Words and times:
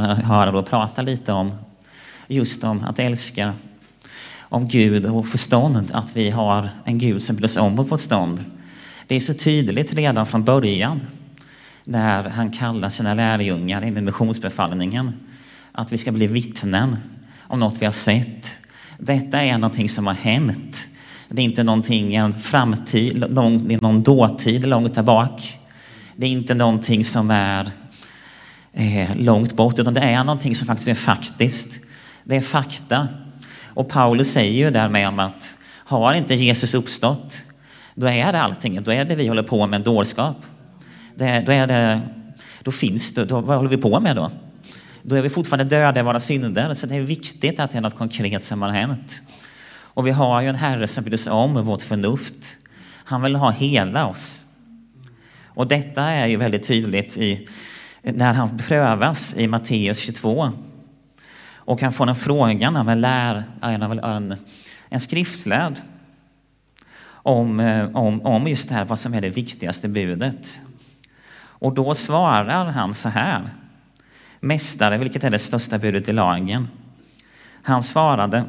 höra 0.00 0.58
och 0.58 0.66
prata 0.66 1.02
lite 1.02 1.32
om 1.32 1.52
just 2.26 2.64
om 2.64 2.84
att 2.84 2.98
älska, 2.98 3.52
om 4.40 4.68
Gud 4.68 5.06
och 5.06 5.28
förstånd, 5.28 5.90
att 5.92 6.16
vi 6.16 6.30
har 6.30 6.68
en 6.84 6.98
Gud 6.98 7.22
som 7.22 7.36
bryr 7.36 7.48
sig 7.48 7.62
om 7.62 7.76
vårt 7.76 7.88
förstånd. 7.88 8.44
Det 9.06 9.16
är 9.16 9.20
så 9.20 9.34
tydligt 9.34 9.94
redan 9.94 10.26
från 10.26 10.44
början 10.44 11.00
när 11.84 12.30
han 12.30 12.50
kallar 12.50 12.88
sina 12.88 13.14
lärjungar 13.14 13.84
i 13.84 13.90
missionsbefallningen 13.90 15.12
att 15.72 15.92
vi 15.92 15.98
ska 15.98 16.12
bli 16.12 16.26
vittnen 16.26 16.96
om 17.40 17.60
något 17.60 17.82
vi 17.82 17.84
har 17.84 17.92
sett. 17.92 18.60
Detta 18.98 19.42
är 19.42 19.58
någonting 19.58 19.88
som 19.88 20.06
har 20.06 20.14
hänt. 20.14 20.88
Det 21.28 21.42
är 21.42 21.44
inte 21.44 21.62
någonting 21.62 22.12
i 22.12 22.16
en 22.16 22.32
framtid, 22.32 23.24
någon, 23.30 23.56
någon 23.56 24.02
dåtid 24.02 24.66
långt 24.66 24.94
där 24.94 25.02
bak. 25.02 25.58
Det 26.16 26.26
är 26.26 26.30
inte 26.30 26.54
någonting 26.54 27.04
som 27.04 27.30
är 27.30 27.70
eh, 28.72 29.16
långt 29.16 29.52
bort, 29.52 29.78
utan 29.78 29.94
det 29.94 30.00
är 30.00 30.24
någonting 30.24 30.54
som 30.54 30.66
faktiskt 30.66 30.88
är 30.88 30.94
faktiskt. 30.94 31.80
Det 32.24 32.36
är 32.36 32.40
fakta. 32.40 33.08
Och 33.64 33.88
Paulus 33.88 34.32
säger 34.32 34.52
ju 34.52 34.70
därmed 34.70 35.08
om 35.08 35.18
att 35.18 35.58
har 35.84 36.14
inte 36.14 36.34
Jesus 36.34 36.74
uppstått, 36.74 37.44
då 37.94 38.06
är 38.08 38.32
det 38.32 38.40
allting. 38.40 38.82
Då 38.82 38.92
är 38.92 39.04
det 39.04 39.14
vi 39.14 39.28
håller 39.28 39.42
på 39.42 39.66
med 39.66 39.76
en 39.76 39.82
dårskap. 39.82 40.36
Det, 41.14 41.42
då, 41.46 41.52
är 41.52 41.66
det, 41.66 42.00
då 42.62 42.70
finns 42.70 43.14
det, 43.14 43.24
då, 43.24 43.40
vad 43.40 43.56
håller 43.56 43.70
vi 43.70 43.76
på 43.76 44.00
med 44.00 44.16
då? 44.16 44.30
Då 45.02 45.16
är 45.16 45.22
vi 45.22 45.30
fortfarande 45.30 45.76
döda 45.76 46.00
i 46.00 46.02
våra 46.02 46.20
synder. 46.20 46.74
Så 46.74 46.86
det 46.86 46.96
är 46.96 47.00
viktigt 47.00 47.60
att 47.60 47.70
det 47.70 47.78
är 47.78 47.82
något 47.82 47.96
konkret 47.96 48.44
som 48.44 48.62
har 48.62 48.68
hänt. 48.68 49.22
Och 49.98 50.06
vi 50.06 50.10
har 50.10 50.40
ju 50.40 50.48
en 50.48 50.54
Herre 50.54 50.86
som 50.86 51.04
bryr 51.04 51.16
sig 51.16 51.32
om 51.32 51.66
vårt 51.66 51.82
förnuft. 51.82 52.58
Han 53.04 53.22
vill 53.22 53.34
ha 53.34 53.50
hela 53.50 54.06
oss. 54.06 54.44
Och 55.46 55.66
detta 55.66 56.02
är 56.02 56.26
ju 56.26 56.36
väldigt 56.36 56.66
tydligt 56.66 57.16
i, 57.16 57.48
när 58.02 58.34
han 58.34 58.58
prövas 58.58 59.34
i 59.36 59.46
Matteus 59.46 59.98
22. 59.98 60.52
Och 61.54 61.82
han 61.82 61.92
får 61.92 62.08
en 62.08 62.14
fråga 62.14 62.68
av 62.68 62.88
en, 62.88 63.00
lär, 63.00 63.44
eh, 63.62 63.74
en, 64.04 64.36
en 64.88 65.00
skriftlärd 65.00 65.74
om, 67.10 67.60
eh, 67.60 67.96
om, 67.96 68.22
om 68.22 68.48
just 68.48 68.68
det 68.68 68.74
här, 68.74 68.84
vad 68.84 68.98
som 68.98 69.14
är 69.14 69.20
det 69.20 69.28
viktigaste 69.28 69.88
budet. 69.88 70.60
Och 71.38 71.74
då 71.74 71.94
svarar 71.94 72.64
han 72.64 72.94
så 72.94 73.08
här. 73.08 73.42
Mästare, 74.40 74.98
vilket 74.98 75.24
är 75.24 75.30
det 75.30 75.38
största 75.38 75.78
budet 75.78 76.08
i 76.08 76.12
lagen? 76.12 76.68
Han 77.62 77.82
svarade. 77.82 78.44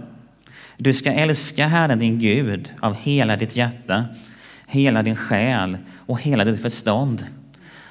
Du 0.77 0.93
ska 0.93 1.11
älska 1.11 1.67
Herren 1.67 1.99
din 1.99 2.19
Gud 2.19 2.73
av 2.79 2.95
hela 2.95 3.35
ditt 3.35 3.55
hjärta, 3.55 4.05
hela 4.67 5.03
din 5.03 5.15
själ 5.15 5.77
och 5.95 6.21
hela 6.21 6.45
ditt 6.45 6.61
förstånd. 6.61 7.25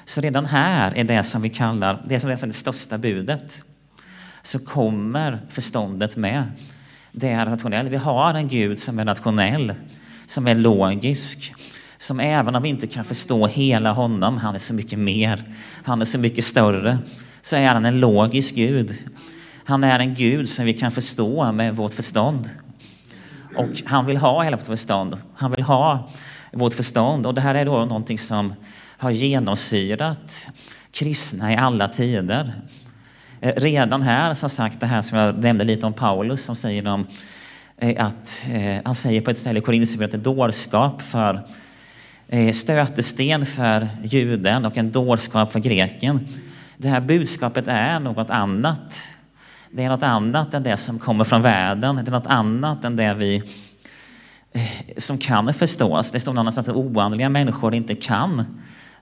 Så 0.09 0.21
redan 0.21 0.47
här 0.47 0.93
är 0.97 1.05
det 1.05 1.25
som 1.25 1.43
vi 1.43 1.49
kallar 1.49 2.03
det 2.09 2.21
som 2.21 2.31
är 2.31 2.47
det 2.47 2.53
största 2.53 2.99
budet. 2.99 3.65
Så 4.43 4.59
kommer 4.59 5.39
förståndet 5.49 6.17
med. 6.17 6.45
Det 7.13 7.29
är 7.29 7.47
rationellt. 7.47 7.91
Vi 7.91 7.97
har 7.97 8.35
en 8.35 8.49
Gud 8.49 8.79
som 8.79 8.99
är 8.99 9.05
rationell, 9.05 9.75
som 10.27 10.47
är 10.47 10.55
logisk, 10.55 11.55
som 11.99 12.21
även 12.21 12.55
om 12.55 12.63
vi 12.63 12.69
inte 12.69 12.87
kan 12.87 13.05
förstå 13.05 13.47
hela 13.47 13.93
honom, 13.93 14.39
han 14.39 14.55
är 14.55 14.59
så 14.59 14.75
mycket 14.75 14.99
mer, 14.99 15.45
han 15.85 16.01
är 16.01 16.07
så 16.07 16.19
mycket 16.19 16.45
större, 16.45 16.99
så 17.43 17.57
är 17.57 17.69
han 17.69 17.85
en 17.85 18.01
logisk 18.01 18.55
Gud. 18.55 18.95
Han 19.65 19.85
är 19.85 19.99
en 19.99 20.15
Gud 20.15 20.49
som 20.49 20.65
vi 20.65 20.75
kan 20.75 20.91
förstå 20.91 21.53
med 21.53 21.77
vårt 21.77 21.95
förstånd. 21.95 22.51
Och 23.57 23.83
han 23.85 24.07
vill 24.07 24.17
ha 24.17 24.43
hela 24.43 24.57
vårt 24.57 24.67
förstånd. 24.67 25.17
Han 25.35 25.51
vill 25.51 25.65
ha 25.65 26.09
vårt 26.53 26.75
förstånd. 26.75 27.27
Och 27.27 27.35
det 27.35 27.41
här 27.41 27.55
är 27.55 27.65
då 27.65 27.73
någonting 27.73 28.19
som 28.19 28.55
har 28.99 29.11
genomsyrat 29.11 30.49
kristna 30.91 31.53
i 31.53 31.57
alla 31.57 31.89
tider. 31.89 32.53
Eh, 33.41 33.53
redan 33.57 34.03
här, 34.03 34.35
som 34.35 34.51
sagt, 34.51 34.81
det 34.81 34.87
här 34.87 35.03
som 35.03 35.19
jag 35.19 35.39
nämnde 35.39 35.65
lite 35.65 35.87
om 35.87 35.93
Paulus 35.93 36.45
som 36.45 36.57
säger 36.57 36.89
om 36.89 37.07
eh, 37.77 38.07
att 38.07 38.43
eh, 38.51 38.83
han 38.85 38.95
säger 38.95 39.21
på 39.21 39.31
ett 39.31 39.39
ställe 39.39 39.59
i 39.59 39.63
Korinthierbrevet 39.63 40.15
att 40.15 40.25
dårskap 40.25 41.03
för 41.03 41.41
stötesten 42.53 43.47
för 43.47 43.89
juden 44.03 44.65
och 44.65 44.79
en 44.79 44.93
dårskap 44.93 45.53
för 45.53 45.61
greken. 45.61 46.29
Det 46.77 46.89
här 46.89 47.01
budskapet 47.01 47.69
är 47.69 48.01
något 48.01 48.31
annat. 48.31 49.09
Det 49.71 49.85
är 49.85 49.89
något 49.89 50.03
annat 50.03 50.55
än 50.55 50.63
det 50.63 50.77
som 50.77 50.99
kommer 50.99 51.25
från 51.25 51.43
världen. 51.43 51.97
Det 51.97 52.03
är 52.07 52.11
något 52.11 52.27
annat 52.27 52.85
än 52.85 52.97
det 52.97 53.15
vi 53.15 53.43
som 54.97 55.19
kan 55.19 55.55
förstås. 55.55 56.11
Det 56.11 56.21
står 56.21 56.33
någonstans 56.33 56.69
att 56.69 56.77
oandliga 56.77 57.29
människor 57.29 57.75
inte 57.75 57.95
kan 57.95 58.45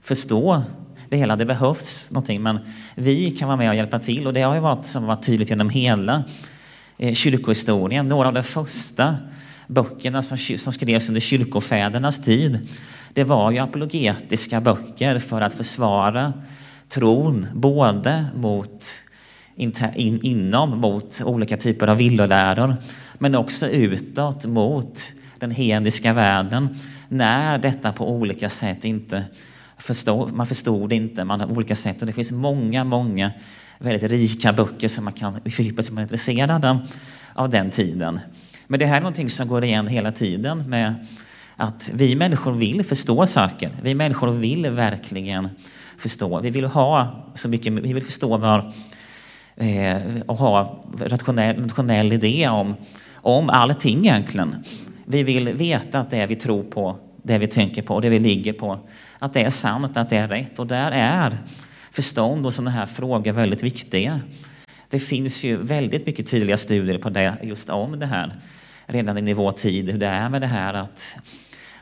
förstå 0.02 0.62
det 1.08 1.16
hela. 1.16 1.36
Det 1.36 1.44
behövs 1.44 2.10
någonting, 2.10 2.42
men 2.42 2.58
vi 2.94 3.30
kan 3.30 3.48
vara 3.48 3.56
med 3.56 3.68
och 3.68 3.76
hjälpa 3.76 3.98
till. 3.98 4.26
Och 4.26 4.32
det 4.32 4.42
har 4.42 4.54
ju 4.54 4.60
varit 4.60 4.86
som 4.86 5.06
varit 5.06 5.26
tydligt 5.26 5.50
genom 5.50 5.70
hela 5.70 6.24
eh, 6.98 7.14
kyrkohistorien. 7.14 8.08
Några 8.08 8.28
av 8.28 8.34
de 8.34 8.42
första 8.42 9.16
böckerna 9.66 10.22
som, 10.22 10.38
som 10.38 10.72
skrevs 10.72 11.08
under 11.08 11.20
kyrkofädernas 11.20 12.18
tid, 12.18 12.68
det 13.12 13.24
var 13.24 13.50
ju 13.50 13.58
apologetiska 13.58 14.60
böcker 14.60 15.18
för 15.18 15.40
att 15.40 15.54
försvara 15.54 16.32
tron, 16.88 17.46
både 17.54 18.26
mot 18.34 18.84
in, 19.56 20.20
inom 20.22 20.78
mot 20.80 21.22
olika 21.24 21.56
typer 21.56 21.86
av 21.86 21.96
villoläror, 21.96 22.76
men 23.18 23.34
också 23.34 23.68
utåt 23.68 24.46
mot 24.46 25.12
den 25.38 25.50
hedniska 25.50 26.12
världen 26.12 26.78
när 27.08 27.58
detta 27.58 27.92
på 27.92 28.10
olika 28.10 28.48
sätt 28.48 28.84
inte 28.84 29.24
förstår, 29.78 30.28
man 30.28 30.46
förstod 30.46 30.92
inte, 30.92 31.24
man 31.24 31.40
har 31.40 31.50
olika 31.50 31.76
sätt 31.76 32.00
och 32.00 32.06
det 32.06 32.12
finns 32.12 32.32
många, 32.32 32.84
många 32.84 33.32
väldigt 33.78 34.10
rika 34.10 34.52
böcker 34.52 34.88
som 34.88 35.04
man 35.04 35.12
kan 35.12 35.40
fördjupa 35.50 35.82
sig 35.82 35.90
om 35.90 35.94
man 35.94 36.02
är 36.02 36.04
intresserad 36.04 36.78
av 37.34 37.50
den 37.50 37.70
tiden. 37.70 38.20
Men 38.66 38.80
det 38.80 38.86
här 38.86 38.96
är 38.96 39.00
någonting 39.00 39.30
som 39.30 39.48
går 39.48 39.64
igen 39.64 39.86
hela 39.86 40.12
tiden 40.12 40.70
med 40.70 40.94
att 41.56 41.90
vi 41.94 42.16
människor 42.16 42.52
vill 42.52 42.84
förstå 42.84 43.26
saker. 43.26 43.70
Vi 43.82 43.94
människor 43.94 44.30
vill 44.30 44.70
verkligen 44.70 45.48
förstå. 45.98 46.40
Vi 46.40 46.50
vill 46.50 46.64
ha 46.64 47.24
så 47.34 47.48
mycket, 47.48 47.72
vi 47.72 47.92
vill 47.92 48.02
förstå 48.02 48.36
var, 48.36 48.72
eh, 49.56 50.20
och 50.26 50.36
ha 50.36 50.84
rationell, 50.98 51.62
rationell 51.62 52.12
idé 52.12 52.48
om, 52.48 52.76
om 53.14 53.50
allting 53.50 54.06
egentligen. 54.06 54.64
Vi 55.04 55.22
vill 55.22 55.52
veta 55.52 56.00
att 56.00 56.10
det 56.10 56.26
vi 56.26 56.36
tror 56.36 56.62
på, 56.62 56.98
det 57.26 57.38
vi 57.38 57.46
tänker 57.46 57.82
på, 57.82 58.00
det 58.00 58.08
vi 58.08 58.18
ligger 58.18 58.52
på, 58.52 58.78
att 59.18 59.32
det 59.32 59.42
är 59.42 59.50
sant, 59.50 59.96
att 59.96 60.10
det 60.10 60.16
är 60.16 60.28
rätt. 60.28 60.58
Och 60.58 60.66
där 60.66 60.90
är 60.90 61.38
förstånd 61.90 62.46
och 62.46 62.54
sådana 62.54 62.70
här 62.70 62.86
frågor 62.86 63.32
väldigt 63.32 63.62
viktiga. 63.62 64.20
Det 64.88 64.98
finns 64.98 65.44
ju 65.44 65.56
väldigt 65.56 66.06
mycket 66.06 66.30
tydliga 66.30 66.56
studier 66.56 66.98
på 66.98 67.10
det, 67.10 67.36
just 67.42 67.70
om 67.70 67.98
det 67.98 68.06
här 68.06 68.32
redan 68.86 69.28
i 69.28 69.34
vår 69.34 69.52
tid, 69.52 69.90
hur 69.90 69.98
det 69.98 70.06
är 70.06 70.28
med 70.28 70.40
det 70.40 70.46
här 70.46 70.74
att, 70.74 71.16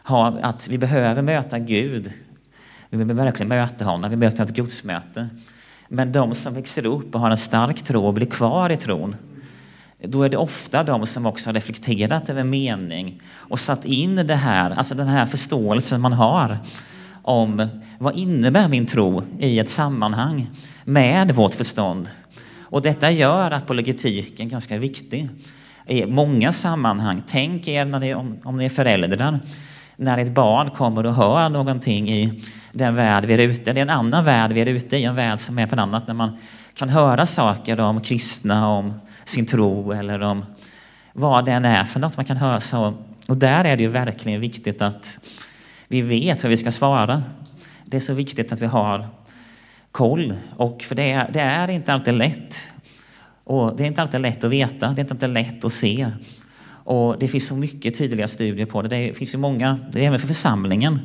ha, 0.05 0.39
att 0.43 0.69
vi 0.69 0.79
behöver 0.79 1.23
möta 1.23 1.59
Gud. 1.59 2.13
Vi 2.91 2.97
behöver 2.97 3.25
verkligen 3.25 3.49
möta 3.49 3.85
honom, 3.85 4.11
vi 4.11 4.17
behöver 4.17 4.45
ett 4.45 4.51
gudsmöte. 4.51 5.29
Men 5.89 6.13
de 6.13 6.35
som 6.35 6.55
växer 6.55 6.87
upp 6.87 7.15
och 7.15 7.21
har 7.21 7.31
en 7.31 7.37
stark 7.37 7.83
tro 7.83 8.07
och 8.07 8.15
blir 8.15 8.27
kvar 8.27 8.71
i 8.71 8.77
tron, 8.77 9.17
då 10.07 10.23
är 10.23 10.29
det 10.29 10.37
ofta 10.37 10.85
de 10.85 11.07
som 11.07 11.27
också 11.27 11.49
har 11.49 11.55
reflekterat 11.55 12.29
över 12.29 12.45
mening 12.45 13.21
och 13.35 13.61
satt 13.61 13.85
in 13.85 14.17
det 14.17 14.35
här, 14.35 14.71
alltså 14.71 14.95
den 14.95 15.09
här 15.09 15.27
förståelsen 15.27 16.01
man 16.01 16.13
har 16.13 16.59
om 17.23 17.69
vad 17.99 18.17
innebär 18.19 18.69
min 18.69 18.87
tro 18.87 19.23
i 19.39 19.59
ett 19.59 19.69
sammanhang 19.69 20.51
med 20.85 21.35
vårt 21.35 21.55
förstånd. 21.55 22.11
Och 22.61 22.83
detta 22.83 23.11
gör 23.11 23.51
apologetiken 23.51 24.49
ganska 24.49 24.79
viktig 24.79 25.29
i 25.87 26.07
många 26.07 26.53
sammanhang. 26.53 27.23
Tänk 27.27 27.69
er 27.69 27.85
när 27.85 28.01
ni, 28.01 28.15
om, 28.15 28.39
om 28.45 28.57
ni 28.57 28.65
är 28.65 28.71
föräldrar, 28.71 29.41
när 29.97 30.19
ett 30.19 30.35
barn 30.35 30.71
kommer 30.71 31.07
och 31.07 31.15
hör 31.15 31.49
någonting 31.49 32.11
i 32.11 32.43
den 32.73 32.95
värld 32.95 33.25
vi 33.25 33.35
är 33.35 33.39
ute 33.39 33.73
Det 33.73 33.81
är 33.81 33.83
en 33.83 33.91
annan 33.91 34.25
värld 34.25 34.53
vi 34.53 34.61
är 34.61 34.67
ute 34.67 34.97
i, 34.97 35.05
en 35.05 35.15
värld 35.15 35.39
som 35.39 35.59
är 35.59 35.67
på 35.67 35.75
ett 35.75 35.81
annat, 35.81 36.07
när 36.07 36.15
man 36.15 36.37
kan 36.75 36.89
höra 36.89 37.27
saker 37.27 37.81
om 37.81 38.01
kristna, 38.01 38.69
om 38.69 39.01
sin 39.25 39.47
tro 39.47 39.93
eller 39.93 40.21
om 40.21 40.45
vad 41.13 41.45
det 41.45 41.53
än 41.53 41.65
är 41.65 41.85
för 41.85 42.01
något 42.01 42.17
man 42.17 42.27
kan 42.27 42.37
höra. 42.37 42.61
Så, 42.61 42.95
och 43.27 43.37
där 43.37 43.65
är 43.65 43.77
det 43.77 43.83
ju 43.83 43.89
verkligen 43.89 44.41
viktigt 44.41 44.83
att 44.83 45.19
vi 45.89 46.03
vet 46.03 46.43
vad 46.43 46.51
vi 46.51 46.57
ska 46.57 46.71
svara. 46.71 47.23
Det 47.85 47.97
är 47.97 48.01
så 48.01 48.15
viktigt 48.15 48.53
att 48.53 48.61
vi 48.61 48.67
har 48.67 49.09
koll. 49.93 50.35
Och 50.57 50.83
för 50.83 50.95
det 50.95 51.11
är, 51.11 51.31
det 51.33 51.41
är 51.41 51.71
inte 51.71 51.93
alltid 51.93 52.15
lätt. 52.15 52.73
Och 53.45 53.77
det 53.77 53.83
är 53.83 53.87
inte 53.87 54.03
alltid 54.03 54.21
lätt 54.21 54.45
att 54.45 54.51
veta, 54.51 54.89
det 54.89 55.01
är 55.01 55.03
inte 55.03 55.15
alltid 55.15 55.31
lätt 55.31 55.65
att 55.65 55.73
se. 55.73 56.11
Och 56.67 57.19
det 57.19 57.29
finns 57.29 57.47
så 57.47 57.57
mycket 57.57 57.99
tydliga 57.99 58.29
studier 58.29 58.67
på 58.67 58.83
det. 58.83 58.89
Det 58.89 59.15
finns 59.15 59.35
ju 59.35 59.39
många, 59.39 59.79
det 59.93 60.03
är 60.03 60.07
även 60.07 60.21
för 60.21 60.27
församlingen. 60.27 61.01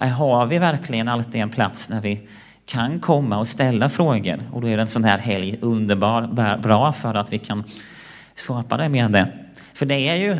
Har 0.00 0.46
vi 0.46 0.58
verkligen 0.58 1.08
alltid 1.08 1.40
en 1.40 1.50
plats 1.50 1.88
när 1.88 2.00
vi 2.00 2.28
kan 2.66 3.00
komma 3.00 3.38
och 3.38 3.48
ställa 3.48 3.88
frågor? 3.88 4.42
Och 4.52 4.60
då 4.60 4.68
är 4.68 4.78
en 4.78 4.88
sån 4.88 5.04
här 5.04 5.18
helg 5.18 5.58
underbar, 5.60 6.56
bra 6.56 6.92
för 6.92 7.14
att 7.14 7.32
vi 7.32 7.38
kan 7.38 7.64
skapa 8.34 8.76
det 8.76 8.88
med 8.88 9.12
det. 9.12 9.28
För 9.74 9.86
det 9.86 10.08
är 10.08 10.14
ju, 10.14 10.38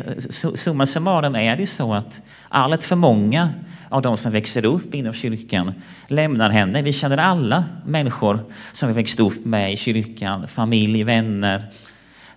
summa 0.55 0.85
summarum 0.85 1.35
är 1.35 1.55
det 1.55 1.61
ju 1.61 1.67
så 1.67 1.93
att 1.93 2.21
allt 2.49 2.83
för 2.83 2.95
många 2.95 3.49
av 3.89 4.01
de 4.01 4.17
som 4.17 4.31
växer 4.31 4.65
upp 4.65 4.95
inom 4.95 5.13
kyrkan 5.13 5.73
lämnar 6.07 6.49
henne. 6.49 6.81
Vi 6.81 6.93
känner 6.93 7.17
alla 7.17 7.65
människor 7.85 8.39
som 8.71 8.89
vi 8.89 8.95
växt 8.95 9.19
upp 9.19 9.45
med 9.45 9.73
i 9.73 9.77
kyrkan, 9.77 10.47
familj, 10.47 11.03
vänner, 11.03 11.65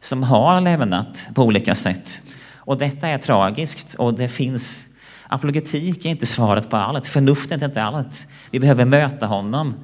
som 0.01 0.23
har 0.23 0.61
lämnat 0.61 1.29
på 1.35 1.43
olika 1.43 1.75
sätt. 1.75 2.23
Och 2.55 2.79
detta 2.79 3.09
är 3.09 3.19
tragiskt 3.19 3.95
och 3.95 4.15
det 4.15 4.29
finns 4.29 4.86
Apologetik 5.29 6.05
är 6.05 6.11
inte 6.11 6.27
svaret 6.27 6.71
på 6.71 6.77
allt, 6.77 7.07
förnuftet 7.07 7.63
är 7.63 7.67
inte 7.67 7.83
allt. 7.83 8.27
Vi 8.51 8.61
behöver 8.61 8.85
möta 8.85 9.27
honom. 9.27 9.75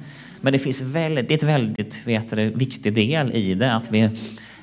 Men 0.41 0.53
det 0.53 0.59
finns 0.59 0.81
väldigt, 0.81 1.43
väldigt 1.43 2.07
vet 2.07 2.29
du, 2.29 2.49
viktig 2.49 2.93
del 2.93 3.31
i 3.31 3.55
det, 3.55 3.73
att 3.73 3.91
vi 3.91 4.09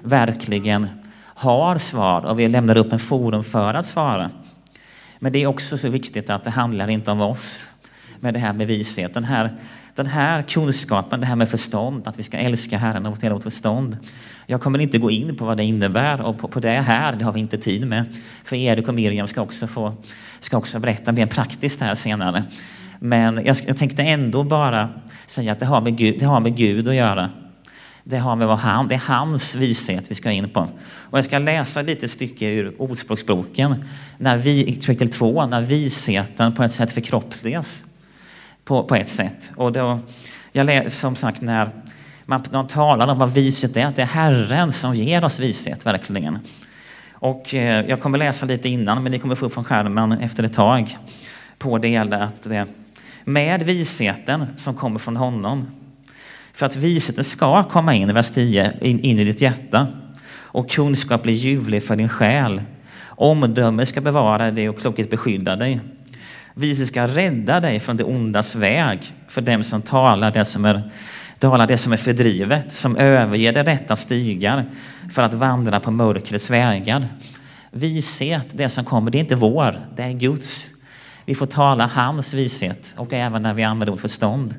verkligen 0.02 0.88
har 1.34 1.78
svar 1.78 2.24
och 2.26 2.40
vi 2.40 2.48
lämnar 2.48 2.76
upp 2.76 2.92
en 2.92 2.98
forum 2.98 3.44
för 3.44 3.74
att 3.74 3.86
svara. 3.86 4.30
Men 5.18 5.32
det 5.32 5.42
är 5.42 5.46
också 5.46 5.78
så 5.78 5.88
viktigt 5.88 6.30
att 6.30 6.44
det 6.44 6.50
handlar 6.50 6.90
inte 6.90 7.10
om 7.10 7.20
oss 7.20 7.72
med 8.20 8.34
det 8.34 8.40
här 8.40 8.52
med 8.52 8.66
visheten. 8.66 9.24
Här, 9.24 9.50
den 9.94 10.06
här 10.06 10.42
kunskapen, 10.42 11.20
det 11.20 11.26
här 11.26 11.36
med 11.36 11.48
förstånd, 11.48 12.08
att 12.08 12.18
vi 12.18 12.22
ska 12.22 12.36
älska 12.36 12.78
Herren 12.78 13.06
av 13.06 13.22
hela 13.22 13.34
vårt 13.34 13.42
förstånd. 13.42 13.96
Jag 14.46 14.60
kommer 14.60 14.78
inte 14.78 14.98
gå 14.98 15.10
in 15.10 15.36
på 15.36 15.44
vad 15.44 15.56
det 15.56 15.64
innebär 15.64 16.20
och 16.20 16.38
på, 16.38 16.48
på 16.48 16.60
det 16.60 16.70
här, 16.70 17.16
det 17.16 17.24
har 17.24 17.32
vi 17.32 17.40
inte 17.40 17.58
tid 17.58 17.86
med. 17.86 18.04
För 18.44 18.56
Erik 18.56 18.88
och 18.88 18.94
Miriam 18.94 19.26
ska 19.26 19.42
också, 19.42 19.66
få, 19.66 19.94
ska 20.40 20.56
också 20.58 20.78
berätta 20.78 21.12
mer 21.12 21.26
praktiskt 21.26 21.80
här 21.80 21.94
senare. 21.94 22.44
Men 22.98 23.44
jag, 23.44 23.56
jag 23.66 23.76
tänkte 23.76 24.02
ändå 24.02 24.44
bara 24.44 24.88
säga 25.26 25.52
att 25.52 25.60
det 25.60 25.66
har 25.66 25.80
med 25.80 25.96
Gud, 25.96 26.18
det 26.18 26.24
har 26.24 26.40
med 26.40 26.56
Gud 26.56 26.88
att 26.88 26.94
göra. 26.94 27.30
Det 28.04 28.18
har 28.18 28.36
med 28.36 28.46
vad 28.48 28.58
han, 28.58 28.88
det 28.88 28.94
är 28.94 29.02
hans 29.06 29.54
vishet 29.54 30.10
vi 30.10 30.14
ska 30.14 30.30
in 30.30 30.48
på. 30.48 30.68
Och 30.82 31.18
jag 31.18 31.24
ska 31.24 31.38
läsa 31.38 31.82
lite 31.82 32.08
stycke 32.08 32.46
ur 32.46 32.82
Ordspråksboken, 32.82 33.84
när 34.18 34.36
vi, 34.36 34.74
kapitel 34.74 35.08
2, 35.08 35.46
när 35.46 35.62
visheten 35.62 36.54
på 36.54 36.62
ett 36.62 36.72
sätt 36.72 36.92
förkroppsligas. 36.92 37.84
På, 38.64 38.84
på 38.84 38.94
ett 38.94 39.08
sätt. 39.08 39.52
Och 39.56 39.72
då, 39.72 39.98
jag 40.52 40.66
lä, 40.66 40.90
som 40.90 41.16
sagt 41.16 41.40
när 41.40 41.70
man, 42.24 42.44
man 42.52 42.66
talar 42.66 43.08
om 43.08 43.18
vad 43.18 43.32
vishet 43.32 43.76
är, 43.76 43.86
att 43.86 43.96
det 43.96 44.02
är 44.02 44.06
Herren 44.06 44.72
som 44.72 44.94
ger 44.94 45.24
oss 45.24 45.38
vishet, 45.38 45.86
verkligen. 45.86 46.38
Och 47.12 47.54
eh, 47.54 47.88
jag 47.88 48.00
kommer 48.00 48.18
läsa 48.18 48.46
lite 48.46 48.68
innan, 48.68 49.02
men 49.02 49.12
ni 49.12 49.18
kommer 49.18 49.34
få 49.34 49.46
upp 49.46 49.54
från 49.54 49.64
skärmen 49.64 50.12
efter 50.12 50.44
ett 50.44 50.54
tag 50.54 50.96
på 51.58 51.78
det 51.78 51.96
att 51.96 52.42
det 52.42 52.66
med 53.24 53.62
visheten 53.62 54.46
som 54.56 54.74
kommer 54.74 54.98
från 54.98 55.16
honom 55.16 55.66
för 56.52 56.66
att 56.66 56.76
visheten 56.76 57.24
ska 57.24 57.62
komma 57.62 57.94
in, 57.94 58.14
vers 58.14 58.30
10, 58.30 58.72
in, 58.80 59.00
in 59.00 59.18
i 59.18 59.24
ditt 59.24 59.40
hjärta 59.40 59.86
och 60.32 60.70
kunskap 60.70 61.22
blir 61.22 61.34
ljuvlig 61.34 61.84
för 61.84 61.96
din 61.96 62.08
själ. 62.08 62.62
Omdöme 63.06 63.86
ska 63.86 64.00
bevara 64.00 64.50
dig 64.50 64.68
och 64.68 64.78
klokhet 64.78 65.10
beskydda 65.10 65.56
dig. 65.56 65.80
Vishet 66.54 66.88
ska 66.88 67.08
rädda 67.08 67.60
dig 67.60 67.80
från 67.80 67.96
det 67.96 68.04
ondas 68.04 68.54
väg, 68.54 69.14
för 69.28 69.40
dem 69.40 69.62
som 69.62 69.82
talar 69.82 70.30
det 70.30 70.44
som 70.44 70.64
är, 70.64 70.90
talar 71.38 71.66
det 71.66 71.78
som 71.78 71.92
är 71.92 71.96
fördrivet, 71.96 72.72
som 72.72 72.96
överger 72.96 73.52
det 73.52 73.62
rätta 73.62 73.96
stigar 73.96 74.64
för 75.12 75.22
att 75.22 75.34
vandra 75.34 75.80
på 75.80 75.90
mörkrets 75.90 76.50
vägar. 76.50 77.08
Vishet, 77.70 78.46
det 78.52 78.68
som 78.68 78.84
kommer, 78.84 79.10
det 79.10 79.18
är 79.18 79.20
inte 79.20 79.36
vår, 79.36 79.80
det 79.96 80.02
är 80.02 80.12
Guds. 80.12 80.72
Vi 81.24 81.34
får 81.34 81.46
tala 81.46 81.86
hans 81.86 82.34
vishet 82.34 82.94
och 82.96 83.12
även 83.12 83.42
när 83.42 83.54
vi 83.54 83.62
använder 83.62 83.92
vårt 83.92 84.00
förstånd. 84.00 84.54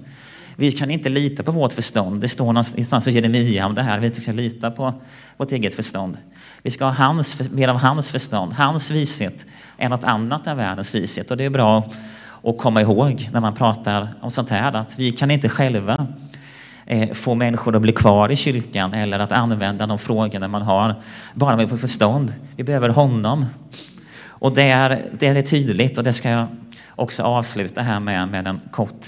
Vi 0.62 0.72
kan 0.72 0.92
inte 0.92 1.10
lita 1.10 1.44
på 1.44 1.52
vårt 1.52 1.74
förstånd. 1.74 2.22
Det 2.22 2.28
står 2.28 2.46
någonstans 2.46 3.08
i 3.08 3.12
Jeremia 3.12 3.66
om 3.66 3.76
det 3.76 3.82
här. 3.82 4.00
Vi 4.00 4.12
ska 4.12 4.32
lita 4.32 4.72
på 4.72 4.94
vårt 5.38 5.52
eget 5.52 5.76
förstånd. 5.76 6.18
Vi 6.62 6.72
ska 6.72 6.86
ha 6.86 6.92
hans, 6.92 7.52
mer 7.52 7.68
av 7.68 7.78
hans 7.78 8.12
förstånd, 8.12 8.54
hans 8.54 8.92
vishet, 8.92 9.46
än 9.78 9.92
något 9.92 10.04
annat 10.04 10.48
än 10.48 10.58
världens 10.58 10.96
vishet. 10.96 11.32
Och 11.32 11.38
det 11.38 11.46
är 11.46 11.50
bra 11.50 11.84
att 12.44 12.58
komma 12.58 12.82
ihåg 12.82 13.30
när 13.34 13.40
man 13.40 13.54
pratar 13.54 14.08
om 14.22 14.32
sånt 14.32 14.50
här, 14.50 14.76
att 14.76 15.00
vi 15.00 15.12
kan 15.12 15.32
inte 15.32 15.50
själva 15.50 16.08
eh, 16.86 17.14
få 17.14 17.36
människor 17.36 17.76
att 17.76 17.82
bli 17.82 17.94
kvar 17.94 18.32
i 18.32 18.36
kyrkan 18.36 18.94
eller 18.94 19.20
att 19.20 19.32
använda 19.32 19.88
de 19.88 20.00
frågorna 20.00 20.48
man 20.48 20.62
har 20.62 20.96
bara 21.34 21.56
med 21.56 21.80
förstånd. 21.80 22.34
Vi 22.56 22.64
behöver 22.64 22.90
honom. 22.90 23.46
Och 24.26 24.54
det 24.54 24.70
är, 24.70 25.04
det 25.20 25.28
är 25.28 25.42
tydligt 25.42 25.98
och 25.98 26.04
det 26.04 26.14
ska 26.14 26.30
jag 26.30 26.48
också 26.96 27.24
avsluta 27.24 27.82
här 27.82 28.00
med, 28.00 28.28
med 28.28 28.48
en 28.48 28.62
kort 28.72 29.06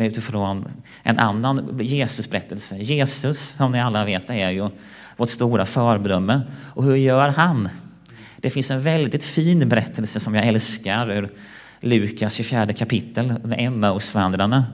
utifrån 0.00 0.68
en 1.02 1.18
annan 1.18 1.78
Jesusberättelse. 1.80 2.76
Jesus, 2.76 3.38
som 3.48 3.72
ni 3.72 3.80
alla 3.80 4.04
vet, 4.04 4.30
är 4.30 4.50
ju 4.50 4.68
vårt 5.16 5.30
stora 5.30 5.66
föredöme. 5.66 6.40
Och 6.74 6.84
hur 6.84 6.96
gör 6.96 7.28
han? 7.28 7.68
Det 8.36 8.50
finns 8.50 8.70
en 8.70 8.82
väldigt 8.82 9.24
fin 9.24 9.68
berättelse 9.68 10.20
som 10.20 10.34
jag 10.34 10.46
älskar 10.46 11.10
ur 11.10 11.28
Lukas 11.80 12.34
24 12.34 12.72
kapitel 12.72 13.34
med 13.44 13.60
Emmausvandrarna 13.60 14.64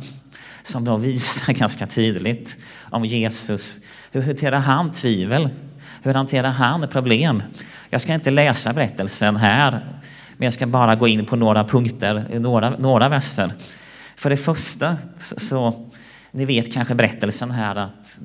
som 0.63 0.85
då 0.85 0.97
visar 0.97 1.53
ganska 1.59 1.87
tydligt 1.87 2.59
om 2.91 3.05
Jesus. 3.05 3.81
Hur 4.13 4.23
hanterar 4.23 4.59
han 4.59 4.93
tvivel? 4.93 5.49
Hur 6.03 6.15
hanterar 6.15 6.51
han 6.51 6.89
problem? 6.89 7.43
Jag 7.91 8.01
ska 8.01 8.15
inte 8.15 8.31
läsa 8.31 8.73
berättelsen 8.73 9.37
här, 9.37 9.71
men 10.37 10.47
jag 10.47 10.53
ska 10.53 10.67
bara 10.67 10.95
gå 10.95 11.09
in 11.09 11.27
på 11.27 11.37
några 11.37 11.65
punkter, 11.65 12.39
några, 12.39 12.71
några 12.71 13.09
verser 13.09 13.53
för 14.23 14.31
det 14.31 14.37
första 14.37 14.97
så, 15.37 15.91
ni 16.31 16.45
vet 16.45 16.73
kanske 16.73 16.95
berättelsen 16.95 17.51
här 17.51 17.77
att 17.77 18.19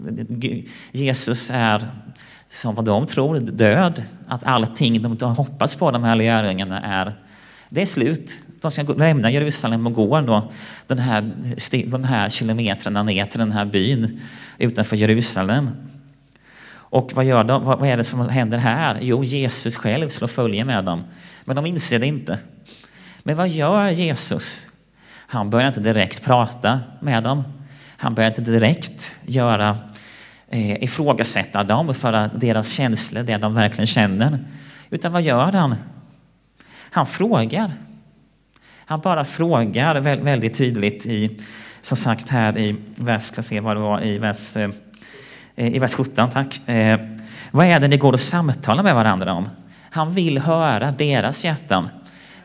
Jesus 0.92 1.50
är, 1.54 1.88
som 2.48 2.76
vad 2.76 2.86
de 2.86 3.08
tror, 3.08 3.40
död. 3.40 4.04
Att 4.28 4.44
allting 4.44 5.18
de 5.18 5.36
hoppas 5.36 5.76
på, 5.76 5.92
de 5.92 6.04
här 6.04 6.16
lärjungarna, 6.16 6.82
är 6.82 7.14
det 7.70 7.82
är 7.82 7.86
slut. 7.86 8.42
De 8.62 8.72
ska 8.72 8.84
lämna 8.84 9.32
Jerusalem 9.32 9.88
och 9.88 9.94
gå 9.94 10.22
då 10.22 10.52
den 10.88 11.00
här, 11.00 11.32
de 11.86 12.04
här 12.04 12.30
kilometrarna 12.30 13.04
ner 13.04 13.26
till 13.26 13.40
den 13.40 13.52
här 13.52 13.66
byn 13.66 14.22
utanför 14.58 14.96
Jerusalem. 14.96 15.70
Och 16.70 17.12
vad, 17.14 17.26
gör 17.26 17.44
de? 17.44 17.64
vad 17.64 17.86
är 17.86 17.98
det 17.98 18.04
som 18.04 18.30
händer 18.30 18.58
här? 18.58 18.98
Jo, 19.02 19.24
Jesus 19.24 19.76
själv 19.76 20.10
slår 20.10 20.28
följe 20.28 20.66
med 20.66 20.86
dem. 20.86 21.04
Men 21.46 21.56
de 21.56 21.66
inser 21.66 22.00
det 22.00 22.08
inte. 22.08 22.40
Men 23.24 23.38
vad 23.38 23.50
gör 23.50 23.90
Jesus? 23.90 24.68
Han 25.30 25.50
börjar 25.50 25.68
inte 25.68 25.80
direkt 25.80 26.24
prata 26.24 26.80
med 27.00 27.24
dem. 27.24 27.44
Han 27.98 28.14
börjar 28.14 28.30
inte 28.30 28.42
direkt 28.42 29.20
göra, 29.26 29.78
eh, 30.50 30.84
ifrågasätta 30.84 31.64
dem 31.64 31.94
för 31.94 32.30
deras 32.34 32.70
känslor, 32.70 33.24
det 33.24 33.38
de 33.38 33.54
verkligen 33.54 33.88
känner. 33.88 34.40
Utan 34.90 35.12
vad 35.12 35.22
gör 35.22 35.52
han? 35.52 35.76
Han 36.92 37.06
frågar. 37.06 37.72
Han 38.86 39.00
bara 39.00 39.26
frågar 39.26 40.00
väldigt 40.00 40.58
tydligt 40.58 41.06
i, 41.06 41.40
som 41.82 41.98
sagt 41.98 42.30
här 42.30 42.58
i 42.58 42.76
vers, 42.96 43.24
ska 43.24 43.44
se 43.44 43.60
vad 43.60 43.76
det 43.76 43.80
var, 43.80 44.04
i 44.04 44.18
vers, 44.18 44.56
eh, 44.56 44.70
i 45.56 45.80
vers 45.80 45.94
17, 45.94 46.30
tack. 46.30 46.70
Eh, 46.70 47.00
vad 47.52 47.66
är 47.66 47.80
det 47.80 47.88
ni 47.88 47.98
går 47.98 48.14
och 48.14 48.20
samtalar 48.20 48.84
med 48.84 48.96
varandra 48.96 49.34
om? 49.34 49.50
Han 49.92 50.12
vill 50.12 50.38
höra 50.38 50.92
deras 50.92 51.46
hjärtan. 51.46 51.90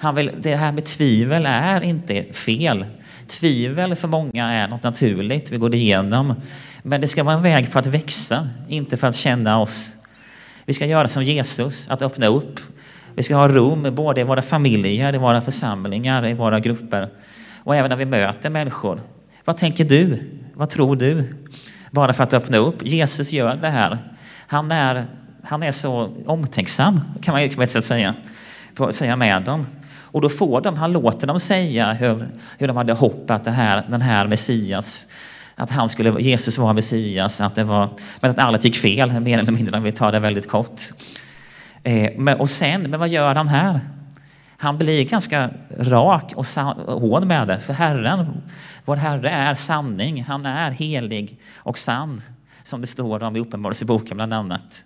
Han 0.02 0.14
vill, 0.14 0.30
det 0.38 0.56
här 0.56 0.72
med 0.72 0.84
tvivel 0.84 1.46
är 1.46 1.80
inte 1.80 2.22
fel. 2.32 2.86
Tvivel 3.26 3.96
för 3.96 4.08
många 4.08 4.52
är 4.52 4.68
något 4.68 4.82
naturligt, 4.82 5.50
vi 5.50 5.56
går 5.56 5.74
igenom. 5.74 6.34
Men 6.82 7.00
det 7.00 7.08
ska 7.08 7.24
vara 7.24 7.34
en 7.34 7.42
väg 7.42 7.72
för 7.72 7.78
att 7.78 7.86
växa, 7.86 8.48
inte 8.68 8.96
för 8.96 9.06
att 9.06 9.16
känna 9.16 9.60
oss. 9.60 9.96
Vi 10.64 10.74
ska 10.74 10.86
göra 10.86 11.08
som 11.08 11.24
Jesus, 11.24 11.88
att 11.88 12.02
öppna 12.02 12.26
upp. 12.26 12.60
Vi 13.14 13.22
ska 13.22 13.36
ha 13.36 13.48
rum 13.48 13.94
både 13.94 14.20
i 14.20 14.24
våra 14.24 14.42
familjer, 14.42 15.14
i 15.14 15.18
våra 15.18 15.40
församlingar, 15.40 16.28
i 16.28 16.34
våra 16.34 16.60
grupper 16.60 17.08
och 17.64 17.76
även 17.76 17.88
när 17.88 17.96
vi 17.96 18.06
möter 18.06 18.50
människor. 18.50 19.00
Vad 19.44 19.56
tänker 19.56 19.84
du? 19.84 20.22
Vad 20.54 20.70
tror 20.70 20.96
du? 20.96 21.34
Bara 21.90 22.12
för 22.12 22.22
att 22.22 22.34
öppna 22.34 22.58
upp. 22.58 22.86
Jesus 22.86 23.32
gör 23.32 23.56
det 23.56 23.70
här. 23.70 23.98
Han 24.46 24.72
är, 24.72 25.04
han 25.44 25.62
är 25.62 25.72
så 25.72 26.10
omtänksam, 26.26 27.00
kan 27.20 27.32
man 27.32 27.42
ju 27.42 27.48
på 27.48 27.62
ett 27.62 27.70
sätt 27.70 27.84
säga, 27.84 28.14
säga 28.90 29.16
med 29.16 29.42
dem. 29.42 29.66
Och 30.12 30.20
då 30.20 30.28
får 30.28 30.60
de, 30.60 30.76
han 30.76 30.92
låter 30.92 31.26
dem 31.26 31.40
säga 31.40 31.92
hur, 31.92 32.28
hur 32.58 32.68
de 32.68 32.76
hade 32.76 32.92
hoppat 32.92 33.44
det 33.44 33.50
här, 33.50 33.84
den 33.88 34.02
här 34.02 34.26
Messias, 34.26 35.06
att 35.54 35.70
han 35.70 35.88
skulle, 35.88 36.20
Jesus 36.20 36.58
var 36.58 36.72
Messias, 36.72 37.40
att 37.40 37.54
det 37.54 37.64
var, 37.64 37.88
men 38.20 38.30
att 38.30 38.38
allt 38.38 38.64
gick 38.64 38.76
fel, 38.76 39.20
mer 39.20 39.38
eller 39.38 39.52
mindre, 39.52 39.76
om 39.78 39.84
vi 39.84 39.92
tar 39.92 40.12
det 40.12 40.18
väldigt 40.18 40.48
kort. 40.48 40.80
Eh, 41.82 42.10
men, 42.16 42.40
och 42.40 42.50
sen, 42.50 42.82
men 42.82 43.00
vad 43.00 43.08
gör 43.08 43.34
han 43.34 43.48
här? 43.48 43.80
Han 44.56 44.78
blir 44.78 45.04
ganska 45.04 45.50
rak 45.78 46.32
och 46.36 46.46
hård 46.86 47.26
med 47.26 47.48
det, 47.48 47.60
för 47.60 47.72
Herren, 47.72 48.42
vår 48.84 48.96
Herre 48.96 49.30
är 49.30 49.54
sanning, 49.54 50.24
han 50.24 50.46
är 50.46 50.70
helig 50.70 51.40
och 51.56 51.78
sann, 51.78 52.22
som 52.62 52.80
det 52.80 52.86
står 52.86 53.22
om 53.22 53.36
i 53.36 53.40
Uppenbarelseboken 53.40 54.16
bland 54.16 54.34
annat. 54.34 54.84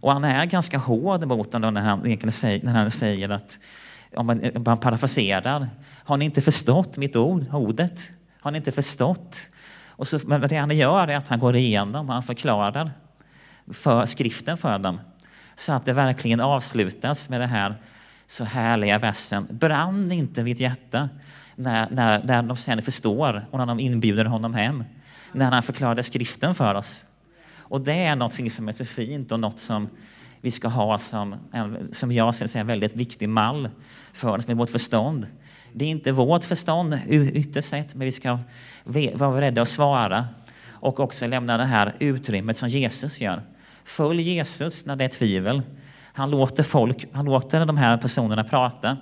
Och 0.00 0.12
han 0.12 0.24
är 0.24 0.44
ganska 0.44 0.78
hård 0.78 1.26
mot 1.26 1.52
dem 1.52 1.74
när 1.74 1.80
han, 1.80 2.00
när 2.00 2.72
han 2.72 2.90
säger 2.90 3.28
att 3.28 3.58
om 4.16 4.26
man, 4.26 4.40
om 4.54 4.62
man 4.62 4.78
parafraserar, 4.78 5.68
har 6.04 6.16
ni 6.16 6.24
inte 6.24 6.42
förstått 6.42 6.96
mitt 6.96 7.16
ord, 7.16 7.44
ordet? 7.52 8.12
Har 8.40 8.50
ni 8.50 8.58
inte 8.58 8.72
förstått? 8.72 9.50
Och 9.88 10.08
så, 10.08 10.20
men 10.24 10.40
det 10.40 10.56
han 10.56 10.76
gör 10.76 11.08
är 11.08 11.16
att 11.16 11.28
han 11.28 11.38
går 11.38 11.56
igenom 11.56 12.08
och 12.08 12.14
han 12.14 12.22
förklarar 12.22 12.90
för 13.72 14.06
skriften 14.06 14.58
för 14.58 14.78
dem. 14.78 15.00
Så 15.54 15.72
att 15.72 15.84
det 15.84 15.92
verkligen 15.92 16.40
avslutas 16.40 17.28
med 17.28 17.40
det 17.40 17.46
här 17.46 17.74
så 18.26 18.44
härliga 18.44 18.98
versen. 18.98 19.46
Brann 19.50 20.12
inte 20.12 20.44
mitt 20.44 20.60
hjärta 20.60 21.08
när, 21.56 21.90
när, 21.90 22.22
när 22.24 22.42
de 22.42 22.56
sen 22.56 22.82
förstår 22.82 23.46
och 23.50 23.58
när 23.58 23.66
de 23.66 23.80
inbjuder 23.80 24.24
honom 24.24 24.54
hem. 24.54 24.84
När 25.32 25.50
han 25.50 25.62
förklarade 25.62 26.02
skriften 26.02 26.54
för 26.54 26.74
oss. 26.74 27.06
Och 27.56 27.80
det 27.80 28.04
är 28.04 28.16
något 28.16 28.52
som 28.52 28.68
är 28.68 28.72
så 28.72 28.84
fint 28.84 29.32
och 29.32 29.40
något 29.40 29.60
som 29.60 29.88
vi 30.42 30.50
ska 30.50 30.68
ha 30.68 30.98
som, 30.98 31.36
som 31.92 32.12
jag 32.12 32.34
ser 32.34 32.56
en 32.56 32.66
väldigt 32.66 32.96
viktig 32.96 33.28
mall 33.28 33.68
för 34.12 34.38
oss 34.38 34.46
med 34.46 34.56
vårt 34.56 34.70
förstånd. 34.70 35.26
Det 35.72 35.84
är 35.84 35.88
inte 35.88 36.12
vårt 36.12 36.44
förstånd 36.44 36.98
ytterst 37.08 37.68
sett, 37.68 37.94
men 37.94 38.04
vi 38.04 38.12
ska 38.12 38.38
vara 39.14 39.32
beredda 39.32 39.62
att 39.62 39.68
svara 39.68 40.26
och 40.70 41.00
också 41.00 41.26
lämna 41.26 41.56
det 41.56 41.64
här 41.64 41.92
utrymmet 41.98 42.56
som 42.56 42.68
Jesus 42.68 43.20
gör. 43.20 43.42
Följ 43.84 44.22
Jesus 44.22 44.86
när 44.86 44.96
det 44.96 45.04
är 45.04 45.08
tvivel. 45.08 45.62
Han 46.12 46.30
låter 46.30 46.62
folk, 46.62 47.06
han 47.12 47.24
låter 47.24 47.66
de 47.66 47.76
här 47.76 47.98
personerna 47.98 48.44
prata. 48.44 48.96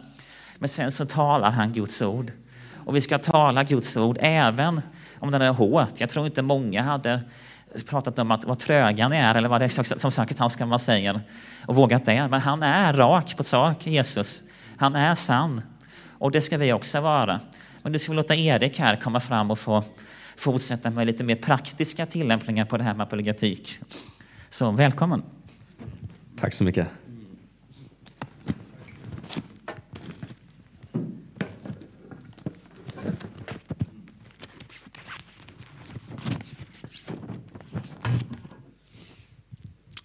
Men 0.59 0.69
sen 0.69 0.93
så 0.93 1.07
talar 1.07 1.51
han 1.51 1.73
Guds 1.73 2.03
ord. 2.03 2.33
Och 2.75 2.97
vi 2.97 3.01
ska 3.01 3.19
tala 3.19 3.65
Guds 3.65 3.97
ord 3.97 4.19
även 4.21 4.81
om 5.21 5.31
den 5.31 5.43
är 5.43 5.53
hårt. 5.53 6.01
Jag 6.01 6.09
tror 6.09 6.27
inte 6.27 6.43
många 6.43 6.83
hade 6.83 7.23
pratat 7.87 8.19
om 8.19 8.31
att 8.31 8.45
vad 8.45 8.59
tröga 8.59 9.09
ni 9.09 9.17
är 9.17 9.35
eller 9.35 9.49
vad 9.49 9.61
det 9.61 9.65
är 9.65 9.99
som 9.99 10.11
sagt 10.11 10.39
han 10.39 10.51
ska 10.51 10.67
man 10.67 10.79
säga 10.79 11.21
och 11.67 11.75
vågat 11.75 12.05
det. 12.05 12.29
Men 12.29 12.41
han 12.41 12.63
är 12.63 12.93
rak 12.93 13.37
på 13.37 13.45
sak, 13.45 13.87
Jesus. 13.87 14.45
Han 14.77 14.97
är 14.97 15.15
sann. 15.15 15.63
Och 16.19 16.31
det 16.31 16.41
ska 16.41 16.59
vi 16.59 16.73
också 16.73 17.01
vara. 17.01 17.41
Men 17.83 17.93
nu 17.93 17.99
ska 17.99 18.13
vi 18.13 18.17
låta 18.17 18.35
Erik 18.35 18.79
här 18.79 18.97
komma 18.97 19.21
fram 19.21 19.51
och 19.51 19.59
få 19.59 19.85
fortsätta 20.37 20.91
med 20.91 21.07
lite 21.07 21.25
mer 21.25 21.37
praktiska 21.37 22.07
tillämpningar 22.07 22.65
på 22.65 22.77
det 22.77 22.85
här 22.85 22.95
med 22.95 23.05
apologetik. 23.05 23.79
Så 24.51 24.71
välkommen. 24.71 25.23
Tack 26.41 26.55
så 26.55 26.65
mycket. 26.65 26.87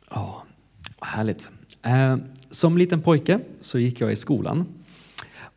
Ja, 0.10 0.44
härligt. 1.16 1.50
Eh, 1.84 2.18
som 2.50 2.78
liten 2.78 3.02
pojke 3.02 3.40
så 3.60 3.80
gick 3.80 4.02
jag 4.02 4.12
i 4.12 4.16
skolan 4.16 4.66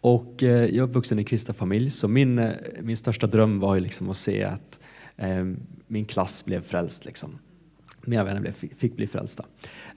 och 0.00 0.42
eh, 0.42 0.48
jag 0.48 0.76
är 0.76 0.82
uppvuxen 0.82 1.18
i 1.18 1.20
en 1.20 1.24
kristen 1.24 1.54
familj 1.54 1.90
så 1.90 2.08
min, 2.08 2.38
eh, 2.38 2.52
min 2.82 2.96
största 2.96 3.26
dröm 3.26 3.60
var 3.60 3.74
ju 3.74 3.80
liksom 3.80 4.10
att 4.10 4.16
se 4.16 4.44
att 4.44 4.80
eh, 5.16 5.44
min 5.86 6.04
klass 6.04 6.44
blev 6.44 6.62
frälst. 6.62 7.04
Liksom. 7.04 7.38
Mina 8.04 8.24
vänner 8.24 8.40
blev, 8.40 8.52
fick 8.52 8.96
bli 8.96 9.06
frälsta. 9.06 9.44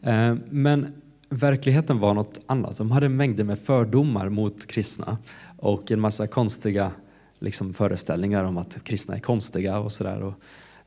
Eh, 0.01 0.35
men 0.49 0.93
verkligheten 1.29 1.99
var 1.99 2.13
något 2.13 2.39
annat. 2.45 2.77
De 2.77 2.91
hade 2.91 3.09
mängder 3.09 3.43
med 3.43 3.59
fördomar 3.59 4.29
mot 4.29 4.67
kristna 4.67 5.17
och 5.57 5.91
en 5.91 5.99
massa 5.99 6.27
konstiga 6.27 6.91
liksom, 7.39 7.73
föreställningar 7.73 8.43
om 8.43 8.57
att 8.57 8.83
kristna 8.83 9.15
är 9.15 9.19
konstiga 9.19 9.79
och 9.79 9.91
sådär. 9.91 10.21
Och, 10.21 10.33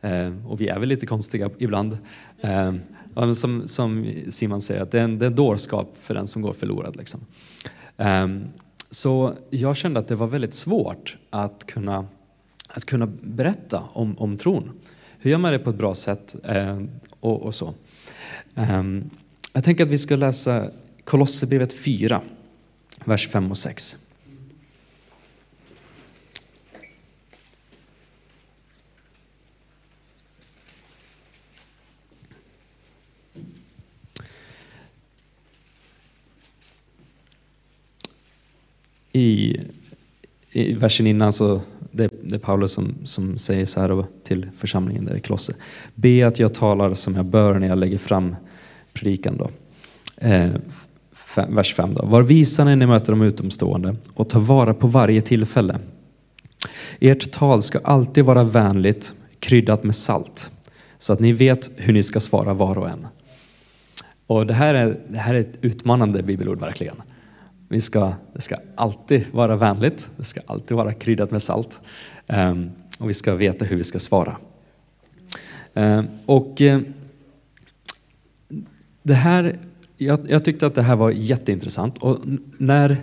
eh, 0.08 0.46
och 0.46 0.60
vi 0.60 0.68
är 0.68 0.78
väl 0.78 0.88
lite 0.88 1.06
konstiga 1.06 1.50
ibland. 1.58 1.98
Eh, 2.40 2.74
Eh, 3.16 3.32
som, 3.32 3.68
som 3.68 4.14
Simon 4.30 4.60
säger, 4.60 4.80
att 4.80 4.90
det 4.90 5.00
är 5.00 5.04
en, 5.04 5.18
det 5.18 5.24
är 5.24 5.30
en 5.30 5.36
dårskap 5.36 5.96
för 6.00 6.14
den 6.14 6.26
som 6.26 6.42
går 6.42 6.52
förlorad. 6.52 6.96
Liksom. 6.96 7.20
Ehm, 7.96 8.44
så 8.90 9.34
jag 9.50 9.76
kände 9.76 10.00
att 10.00 10.08
det 10.08 10.14
var 10.16 10.26
väldigt 10.26 10.54
svårt 10.54 11.16
att 11.30 11.66
kunna, 11.66 12.06
att 12.68 12.84
kunna 12.84 13.06
berätta 13.22 13.82
om, 13.92 14.18
om 14.18 14.36
tron. 14.36 14.70
Hur 15.18 15.30
gör 15.30 15.38
man 15.38 15.52
det 15.52 15.58
på 15.58 15.70
ett 15.70 15.76
bra 15.76 15.94
sätt 15.94 16.36
eh, 16.44 16.82
och, 17.20 17.42
och, 17.42 17.54
så. 17.54 17.74
Um, 18.54 19.10
jag 19.52 19.64
tänker 19.64 19.84
att 19.84 19.90
vi 19.90 19.98
ska 19.98 20.16
läsa 20.16 20.70
Kolosserbrevet 21.04 21.72
4, 21.72 22.22
vers 23.04 23.28
5 23.28 23.50
och 23.50 23.58
6. 23.58 23.96
I, 39.14 39.60
i 40.52 40.74
versen 40.74 41.06
innan 41.06 41.32
så 41.32 41.60
det, 41.90 42.10
det 42.22 42.34
är 42.36 42.38
Paulus 42.38 42.72
som, 42.72 42.94
som 43.04 43.38
säger 43.38 43.66
så 43.66 43.80
här 43.80 44.04
till 44.24 44.48
församlingen 44.56 45.04
där 45.04 45.16
i 45.16 45.20
Klosse. 45.20 45.54
Be 45.94 46.26
att 46.26 46.38
jag 46.38 46.54
talar 46.54 46.94
som 46.94 47.14
jag 47.14 47.24
bör 47.24 47.58
när 47.58 47.66
jag 47.68 47.78
lägger 47.78 47.98
fram 47.98 48.36
predikan. 48.92 49.36
Då. 49.36 49.50
Eh, 50.16 50.50
fem, 51.12 51.54
vers 51.54 51.74
5 51.74 51.94
då. 51.94 52.06
Var 52.06 52.22
visa 52.22 52.64
när 52.64 52.76
ni 52.76 52.86
möter 52.86 53.12
de 53.12 53.22
utomstående 53.22 53.96
och 54.14 54.28
ta 54.28 54.38
vara 54.38 54.74
på 54.74 54.86
varje 54.86 55.20
tillfälle. 55.20 55.78
Ert 57.00 57.32
tal 57.32 57.62
ska 57.62 57.78
alltid 57.78 58.24
vara 58.24 58.44
vänligt, 58.44 59.12
kryddat 59.38 59.84
med 59.84 59.94
salt, 59.94 60.50
så 60.98 61.12
att 61.12 61.20
ni 61.20 61.32
vet 61.32 61.70
hur 61.76 61.92
ni 61.92 62.02
ska 62.02 62.20
svara 62.20 62.54
var 62.54 62.78
och 62.78 62.88
en. 62.88 63.06
Och 64.26 64.46
det 64.46 64.54
här 64.54 64.74
är, 64.74 65.00
det 65.08 65.18
här 65.18 65.34
är 65.34 65.40
ett 65.40 65.58
utmanande 65.60 66.22
bibelord 66.22 66.60
verkligen. 66.60 66.96
Vi 67.74 67.80
ska, 67.80 68.12
det 68.32 68.40
ska 68.40 68.56
alltid 68.74 69.24
vara 69.32 69.56
vänligt, 69.56 70.08
det 70.16 70.24
ska 70.24 70.40
alltid 70.46 70.76
vara 70.76 70.92
kryddat 70.92 71.30
med 71.30 71.42
salt 71.42 71.80
um, 72.26 72.70
och 72.98 73.08
vi 73.08 73.14
ska 73.14 73.34
veta 73.34 73.64
hur 73.64 73.76
vi 73.76 73.84
ska 73.84 73.98
svara. 73.98 74.36
Um, 75.72 76.06
och 76.26 76.60
eh, 76.60 76.80
det 79.02 79.14
här, 79.14 79.56
jag, 79.96 80.18
jag, 80.28 80.44
tyckte 80.44 80.66
att 80.66 80.74
det 80.74 80.82
här 80.82 80.96
var 80.96 81.10
jätteintressant 81.10 81.98
och 81.98 82.18
när 82.58 82.96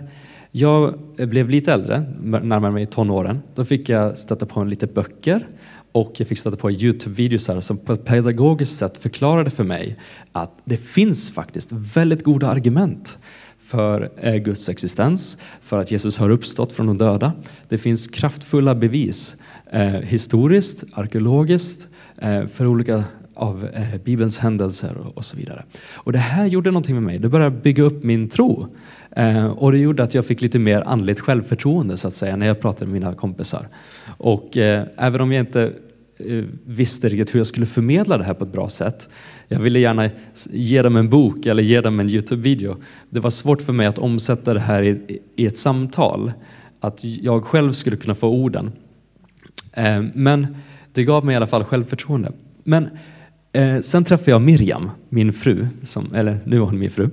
jag 0.50 0.98
blev 1.16 1.50
lite 1.50 1.72
äldre, 1.72 2.04
närmare 2.22 2.72
mig 2.72 2.86
tonåren, 2.86 3.42
då 3.54 3.64
fick 3.64 3.88
jag 3.88 4.18
stöta 4.18 4.46
på 4.46 4.64
lite 4.64 4.86
böcker 4.86 5.46
och 5.92 6.12
jag 6.16 6.28
fick 6.28 6.38
stöta 6.38 6.56
på 6.56 6.70
Youtube-videos 6.70 7.60
som 7.60 7.78
på 7.78 7.92
ett 7.92 8.04
pedagogiskt 8.04 8.76
sätt 8.76 8.98
förklarade 8.98 9.50
för 9.50 9.64
mig 9.64 9.98
att 10.32 10.52
det 10.64 10.76
finns 10.76 11.30
faktiskt 11.30 11.72
väldigt 11.72 12.24
goda 12.24 12.48
argument 12.48 13.18
för 13.62 14.10
eh, 14.16 14.34
Guds 14.34 14.68
existens, 14.68 15.38
för 15.60 15.78
att 15.78 15.90
Jesus 15.90 16.18
har 16.18 16.30
uppstått 16.30 16.72
från 16.72 16.86
de 16.86 16.98
döda. 16.98 17.32
Det 17.68 17.78
finns 17.78 18.08
kraftfulla 18.08 18.74
bevis 18.74 19.36
eh, 19.70 19.86
historiskt, 19.86 20.84
arkeologiskt, 20.92 21.88
eh, 22.18 22.46
för 22.46 22.66
olika 22.66 23.04
av 23.34 23.68
eh, 23.74 24.00
Bibelns 24.04 24.38
händelser 24.38 24.96
och, 24.96 25.16
och, 25.16 25.24
så 25.24 25.36
vidare. 25.36 25.64
Och 25.94 26.12
det 26.12 26.18
här 26.18 26.46
gjorde 26.46 26.70
någonting 26.70 26.94
med 26.94 27.02
mig. 27.02 27.18
Det 27.18 27.28
började 27.28 27.56
bygga 27.56 27.82
upp 27.82 28.04
min 28.04 28.28
tro. 28.28 28.66
Eh, 29.10 29.46
och 29.46 29.72
det 29.72 29.78
gjorde 29.78 30.02
att 30.02 30.14
jag 30.14 30.26
fick 30.26 30.40
lite 30.40 30.58
mer 30.58 30.80
andligt 30.80 31.20
självförtroende 31.20 31.96
så 31.96 32.08
att 32.08 32.14
säga 32.14 32.36
när 32.36 32.46
jag 32.46 32.60
pratade 32.60 32.86
med 32.86 33.00
mina 33.00 33.14
kompisar. 33.14 33.68
Och 34.06 34.56
eh, 34.56 34.86
även 34.96 35.20
om 35.20 35.32
jag 35.32 35.46
inte 35.46 35.72
Eh, 36.18 36.44
visste 36.66 37.08
riktigt 37.08 37.34
hur 37.34 37.40
jag 37.40 37.46
skulle 37.46 37.66
förmedla 37.66 38.18
det 38.18 38.24
här 38.24 38.34
på 38.34 38.44
ett 38.44 38.52
bra 38.52 38.68
sätt 38.68 39.08
jag 39.52 39.60
ville 39.60 39.78
gärna 39.78 40.10
ge 40.50 40.82
dem 40.82 40.96
en 40.96 41.08
bok 41.08 41.46
eller 41.46 41.62
ge 41.62 41.80
dem 41.80 42.00
en 42.00 42.10
Youtube-video. 42.10 42.76
Det 43.10 43.20
var 43.20 43.30
svårt 43.30 43.62
för 43.62 43.72
mig 43.72 43.86
att 43.86 43.98
omsätta 43.98 44.54
det 44.54 44.60
här 44.60 44.82
i, 44.82 45.20
i 45.36 45.46
ett 45.46 45.56
samtal, 45.56 46.32
att 46.80 47.04
jag 47.04 47.44
själv 47.44 47.72
skulle 47.72 47.96
kunna 47.96 48.14
få 48.14 48.28
orden. 48.28 48.72
Eh, 49.72 50.02
men 50.14 50.56
det 50.92 51.04
gav 51.04 51.24
mig 51.24 51.32
i 51.32 51.36
alla 51.36 51.46
fall 51.46 51.64
självförtroende. 51.64 52.32
Men 52.64 52.88
eh, 53.52 53.80
sen 53.80 54.04
träffade 54.04 54.30
jag 54.30 54.42
Miriam, 54.42 54.90
min 55.08 55.32
fru, 55.32 55.66
som, 55.82 56.08
eller 56.14 56.38
nu 56.44 56.56
är 56.56 56.60
hon 56.60 56.78
min 56.78 56.90
fru. 56.90 57.10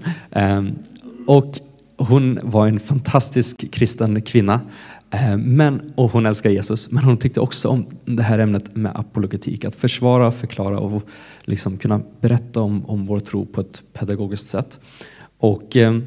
Och 1.28 1.60
hon 1.98 2.40
var 2.44 2.68
en 2.68 2.80
fantastisk 2.80 3.72
kristen 3.72 4.22
kvinna. 4.22 4.62
Eh, 5.12 5.38
men, 5.38 5.94
och 5.96 6.12
hon 6.12 6.26
älskar 6.26 6.50
Jesus, 6.50 6.92
men 6.92 7.04
hon 7.04 7.18
tyckte 7.18 7.40
också 7.40 7.70
om 7.70 7.86
det 8.06 8.24
här 8.24 8.40
ämnet 8.40 8.76
med 8.76 8.92
apologetik, 8.96 9.66
att 9.66 9.76
försvara, 9.76 10.32
förklara 10.32 10.80
och 10.80 11.04
liksom 11.42 11.78
kunna 11.78 12.02
berätta 12.22 12.62
om, 12.62 12.86
om 12.86 13.06
vår 13.06 13.20
tro 13.20 13.46
på 13.46 13.62
ett 13.62 13.84
pedagogiskt 13.94 14.48
sätt. 14.48 14.80
Och 15.38 15.76
eh, 15.76 16.00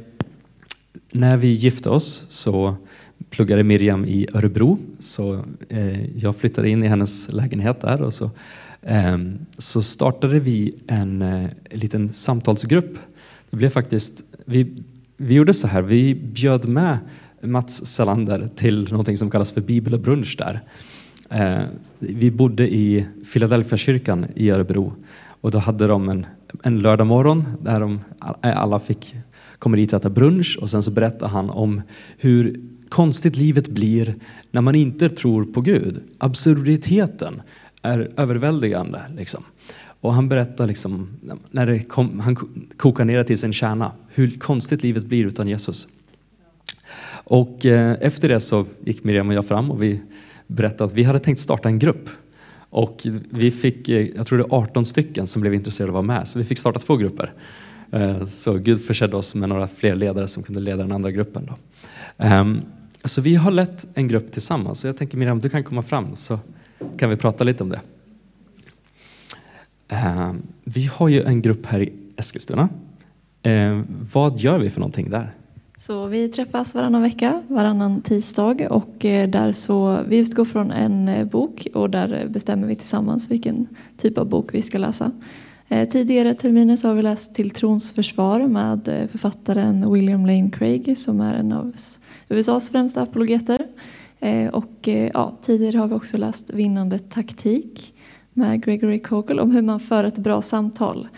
när 1.13 1.37
vi 1.37 1.49
gifte 1.49 1.91
oss 1.91 2.27
så 2.29 2.77
pluggade 3.31 3.65
Miriam 3.65 4.05
i 4.05 4.29
Örebro, 4.35 4.79
så 4.99 5.45
eh, 5.69 6.17
jag 6.17 6.37
flyttade 6.37 6.69
in 6.69 6.85
i 6.85 6.89
hennes 6.89 7.33
lägenhet 7.33 7.81
där 7.81 8.03
och 8.03 8.15
så, 8.15 8.31
eh, 8.83 9.19
så 9.59 9.83
startade 9.83 10.41
vi 10.41 10.75
en 10.87 11.23
eh, 11.23 11.51
liten 11.71 12.09
samtalsgrupp. 12.09 12.99
Det 13.51 13.57
blev 13.57 13.71
faktiskt, 13.71 14.25
vi, 14.45 14.73
vi 15.17 15.35
gjorde 15.35 15.55
så 15.55 15.67
här, 15.67 15.83
vi 15.83 16.15
bjöd 16.15 16.69
med 16.69 16.99
Mats 17.43 17.87
Salander 17.87 18.51
till 18.57 18.89
någonting 18.91 19.17
som 19.17 19.31
kallas 19.31 19.53
för 19.53 19.61
bibel 19.61 19.95
och 19.95 20.01
brunch 20.01 20.37
där. 20.39 20.63
Eh, 21.31 21.63
vi 21.99 22.31
bodde 22.31 22.75
i 22.75 23.07
Philadelphia 23.33 23.79
kyrkan 23.79 24.27
i 24.35 24.51
Örebro 24.51 24.93
och 25.41 25.51
då 25.51 25.59
hade 25.59 25.87
de 25.87 26.09
en, 26.09 26.27
en 26.63 26.79
lördag 26.79 27.07
morgon 27.07 27.45
där 27.61 27.81
de 27.81 28.01
eh, 28.43 28.63
alla 28.63 28.81
fick 28.81 29.15
komma 29.59 29.77
dit 29.77 29.93
och 29.93 29.99
äta 29.99 30.11
brunch 30.11 30.59
och 30.61 30.71
sen 30.71 30.83
så 30.83 30.91
berättade 30.91 31.31
han 31.31 31.51
om 31.51 31.83
hur 32.19 32.61
konstigt 32.89 33.37
livet 33.37 33.69
blir 33.69 34.15
när 34.51 34.61
man 34.61 34.75
inte 34.75 35.09
tror 35.09 35.45
på 35.45 35.61
Gud. 35.61 36.01
Absurditeten 36.19 37.43
är 37.83 38.13
överväldigande. 38.17 39.01
Liksom. 39.17 39.45
Och 40.01 40.15
han 40.15 40.29
berättar 40.29 40.67
liksom, 40.67 41.09
när 41.51 41.67
det 41.67 41.79
kom, 41.79 42.21
han 42.21 42.37
kokar 42.77 43.05
ner 43.05 43.19
det 43.19 43.25
till 43.25 43.39
sin 43.39 43.53
kärna, 43.53 43.93
hur 44.09 44.31
konstigt 44.39 44.83
livet 44.83 45.05
blir 45.05 45.27
utan 45.27 45.49
Jesus. 45.49 45.89
Och 47.25 47.67
eh, 47.67 47.97
efter 48.00 48.29
det 48.29 48.41
så 48.41 48.67
gick 48.85 49.05
Miriam 49.05 49.29
och 49.29 49.35
jag 49.35 49.47
fram 49.47 49.71
och 49.71 49.83
vi 49.83 50.02
berättade 50.47 50.85
att 50.85 50.93
vi 50.93 51.02
hade 51.02 51.19
tänkt 51.19 51.38
starta 51.38 51.69
en 51.69 51.79
grupp. 51.79 52.09
Och 52.55 53.07
vi 53.31 53.50
fick, 53.50 53.88
eh, 53.88 54.09
jag 54.17 54.26
tror 54.26 54.38
det 54.38 54.45
var 54.45 54.59
18 54.59 54.85
stycken 54.85 55.26
som 55.26 55.43
blev 55.43 55.55
intresserade 55.55 55.93
av 55.93 55.99
att 55.99 56.07
vara 56.07 56.19
med, 56.19 56.29
så 56.29 56.38
vi 56.38 56.45
fick 56.45 56.59
starta 56.59 56.79
två 56.79 56.97
grupper. 56.97 57.33
Eh, 57.93 58.25
så 58.25 58.55
Gud 58.55 58.85
försedde 58.85 59.17
oss 59.17 59.35
med 59.35 59.49
några 59.49 59.69
fler 59.69 59.95
ledare 59.95 60.29
som 60.29 60.43
kunde 60.43 60.61
leda 60.61 60.83
den 60.83 60.93
andra 60.93 61.11
gruppen. 61.11 61.47
Då. 61.47 61.57
Ehm, 62.25 62.61
så 63.05 63.21
vi 63.21 63.35
har 63.35 63.50
lett 63.50 63.87
en 63.95 64.09
grupp 64.09 64.33
tillsammans. 64.33 64.81
Så 64.81 64.87
jag 64.87 64.97
tänker 64.97 65.19
Miriam, 65.19 65.38
du 65.38 65.49
kan 65.49 65.64
komma 65.64 65.83
fram 65.83 66.17
så 66.17 66.38
kan 66.97 67.11
vi 67.11 67.17
prata 67.17 67.45
lite 67.45 67.62
om 67.62 67.69
det. 67.69 67.81
Ehm, 69.88 70.43
vi 70.64 70.87
har 70.87 71.09
ju 71.09 71.23
en 71.23 71.43
grupp 71.43 71.67
här 71.67 71.83
i 71.83 71.93
Eskilstuna. 72.17 72.69
Ehm, 73.43 73.87
vad 74.12 74.41
gör 74.41 74.59
vi 74.59 74.71
för 74.71 74.81
någonting 74.81 75.11
där? 75.11 75.35
Så 75.76 76.07
vi 76.07 76.29
träffas 76.29 76.75
varannan 76.75 77.02
vecka, 77.02 77.43
varannan 77.49 78.02
tisdag 78.02 78.69
och 78.71 79.05
eh, 79.05 79.29
där 79.29 79.52
så 79.52 80.00
vi 80.09 80.19
utgår 80.19 80.45
från 80.45 80.71
en 80.71 81.09
eh, 81.09 81.25
bok 81.25 81.67
och 81.75 81.91
där 81.91 82.26
bestämmer 82.29 82.67
vi 82.67 82.76
tillsammans 82.76 83.31
vilken 83.31 83.69
typ 83.97 84.19
av 84.19 84.29
bok 84.29 84.55
vi 84.55 84.62
ska 84.62 84.79
läsa. 84.79 85.11
Eh, 85.69 85.88
tidigare 85.88 86.35
terminer 86.35 86.76
så 86.76 86.88
har 86.88 86.95
vi 86.95 87.02
läst 87.02 87.35
Till 87.35 87.50
trons 87.50 87.93
försvar 87.93 88.47
med 88.47 89.09
författaren 89.11 89.93
William 89.93 90.26
Lane 90.26 90.50
Craig 90.50 90.99
som 90.99 91.21
är 91.21 91.35
en 91.35 91.52
av 91.52 91.73
USAs 92.29 92.71
främsta 92.71 93.02
apologeter. 93.02 93.67
Och 94.52 94.88
ja, 95.14 95.37
tidigare 95.43 95.76
har 95.76 95.88
vi 95.88 95.95
också 95.95 96.19
läst 96.19 96.50
Vinnande 96.50 96.99
taktik 96.99 97.95
med 98.33 98.64
Gregory 98.64 98.99
Kogel 98.99 99.41
om 99.41 99.50
hur 99.50 99.62
man 99.62 99.81
för 99.81 100.05
ett 100.05 100.19
bra 100.19 100.43
samtal 100.43 101.09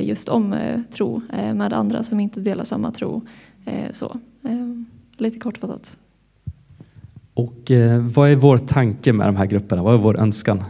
just 0.00 0.28
om 0.28 0.56
tro 0.90 1.22
med 1.54 1.72
andra 1.72 2.02
som 2.02 2.20
inte 2.20 2.40
delar 2.40 2.64
samma 2.64 2.90
tro. 2.90 3.22
Eh, 3.70 3.90
så, 3.90 4.16
eh, 4.44 4.66
lite 5.16 5.38
kortfattat. 5.38 5.96
Och 7.34 7.70
eh, 7.70 8.00
vad 8.00 8.30
är 8.30 8.36
vår 8.36 8.58
tanke 8.58 9.12
med 9.12 9.26
de 9.26 9.36
här 9.36 9.46
grupperna? 9.46 9.82
Vad 9.82 9.94
är 9.94 9.98
vår 9.98 10.20
önskan? 10.20 10.64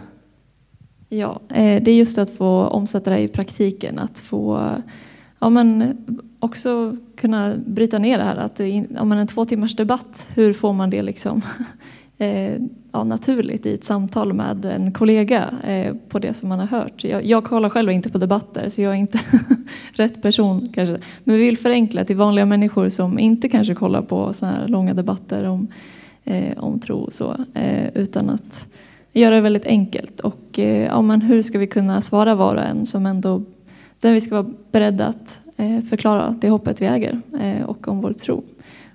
Ja, 1.08 1.40
det 1.48 1.90
är 1.90 1.96
just 1.96 2.18
att 2.18 2.30
få 2.30 2.66
omsätta 2.66 3.10
det 3.10 3.18
i 3.18 3.28
praktiken, 3.28 3.98
att 3.98 4.18
få 4.18 4.74
ja, 5.38 5.50
men 5.50 5.96
också 6.38 6.96
kunna 7.16 7.56
bryta 7.66 7.98
ner 7.98 8.18
det 8.18 8.24
här. 8.24 8.36
Att 8.36 8.60
ja, 8.94 9.04
men 9.04 9.18
en 9.18 9.26
två 9.26 9.44
timmars 9.44 9.76
debatt, 9.76 10.26
hur 10.34 10.52
får 10.52 10.72
man 10.72 10.90
det 10.90 11.02
liksom 11.02 11.42
eh, 12.20 12.56
ja, 12.92 13.04
naturligt 13.04 13.66
i 13.66 13.74
ett 13.74 13.84
samtal 13.84 14.32
med 14.32 14.64
en 14.64 14.92
kollega 14.92 15.50
eh, 15.64 15.94
på 16.08 16.18
det 16.18 16.34
som 16.34 16.48
man 16.48 16.58
har 16.58 16.66
hört. 16.66 17.04
Jag, 17.04 17.24
jag 17.24 17.44
kollar 17.44 17.68
själv 17.68 17.90
inte 17.90 18.10
på 18.10 18.18
debatter 18.18 18.68
så 18.68 18.82
jag 18.82 18.92
är 18.92 18.96
inte 18.96 19.20
rätt 19.92 20.22
person 20.22 20.66
kanske. 20.74 20.98
Men 21.24 21.36
vi 21.36 21.42
vill 21.42 21.58
förenkla 21.58 22.04
till 22.04 22.16
vanliga 22.16 22.46
människor 22.46 22.88
som 22.88 23.18
inte 23.18 23.48
kanske 23.48 23.74
kollar 23.74 24.02
på 24.02 24.32
sådana 24.32 24.56
här 24.56 24.68
långa 24.68 24.94
debatter 24.94 25.44
om, 25.44 25.68
eh, 26.24 26.58
om 26.58 26.80
tro 26.80 26.98
och 26.98 27.12
så. 27.12 27.36
Eh, 27.54 27.88
utan 27.94 28.30
att 28.30 28.66
göra 29.12 29.34
det 29.34 29.40
väldigt 29.40 29.66
enkelt. 29.66 30.20
Och 30.20 30.58
eh, 30.58 30.84
ja, 30.84 31.02
men 31.02 31.22
hur 31.22 31.42
ska 31.42 31.58
vi 31.58 31.66
kunna 31.66 32.00
svara 32.00 32.34
var 32.34 32.54
och 32.54 32.62
en 32.62 32.86
som 32.86 33.06
ändå 33.06 33.42
där 34.00 34.12
vi 34.12 34.20
ska 34.20 34.42
vara 34.42 34.54
beredda 34.72 35.06
att 35.06 35.38
eh, 35.56 35.82
förklara 35.82 36.36
det 36.40 36.50
hoppet 36.50 36.82
vi 36.82 36.86
äger 36.86 37.20
eh, 37.40 37.62
och 37.62 37.88
om 37.88 38.00
vår 38.00 38.12
tro. 38.12 38.42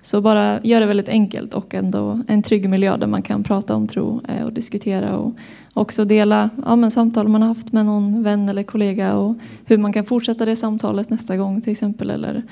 Så 0.05 0.21
bara 0.21 0.61
gör 0.63 0.79
det 0.79 0.85
väldigt 0.85 1.09
enkelt 1.09 1.53
och 1.53 1.73
ändå 1.73 2.21
en 2.27 2.43
trygg 2.43 2.69
miljö 2.69 2.97
där 2.97 3.07
man 3.07 3.21
kan 3.21 3.43
prata 3.43 3.75
om 3.75 3.87
tro 3.87 4.21
eh, 4.27 4.45
och 4.45 4.53
diskutera 4.53 5.17
och 5.17 5.33
också 5.73 6.05
dela 6.05 6.49
ja, 6.65 6.75
men 6.75 6.91
samtal 6.91 7.27
man 7.27 7.41
har 7.41 7.49
haft 7.49 7.71
med 7.71 7.85
någon 7.85 8.23
vän 8.23 8.49
eller 8.49 8.63
kollega 8.63 9.15
och 9.15 9.35
hur 9.65 9.77
man 9.77 9.93
kan 9.93 10.05
fortsätta 10.05 10.45
det 10.45 10.55
samtalet 10.55 11.09
nästa 11.09 11.37
gång 11.37 11.61
till 11.61 11.71
exempel. 11.71 12.09
Eller 12.09 12.43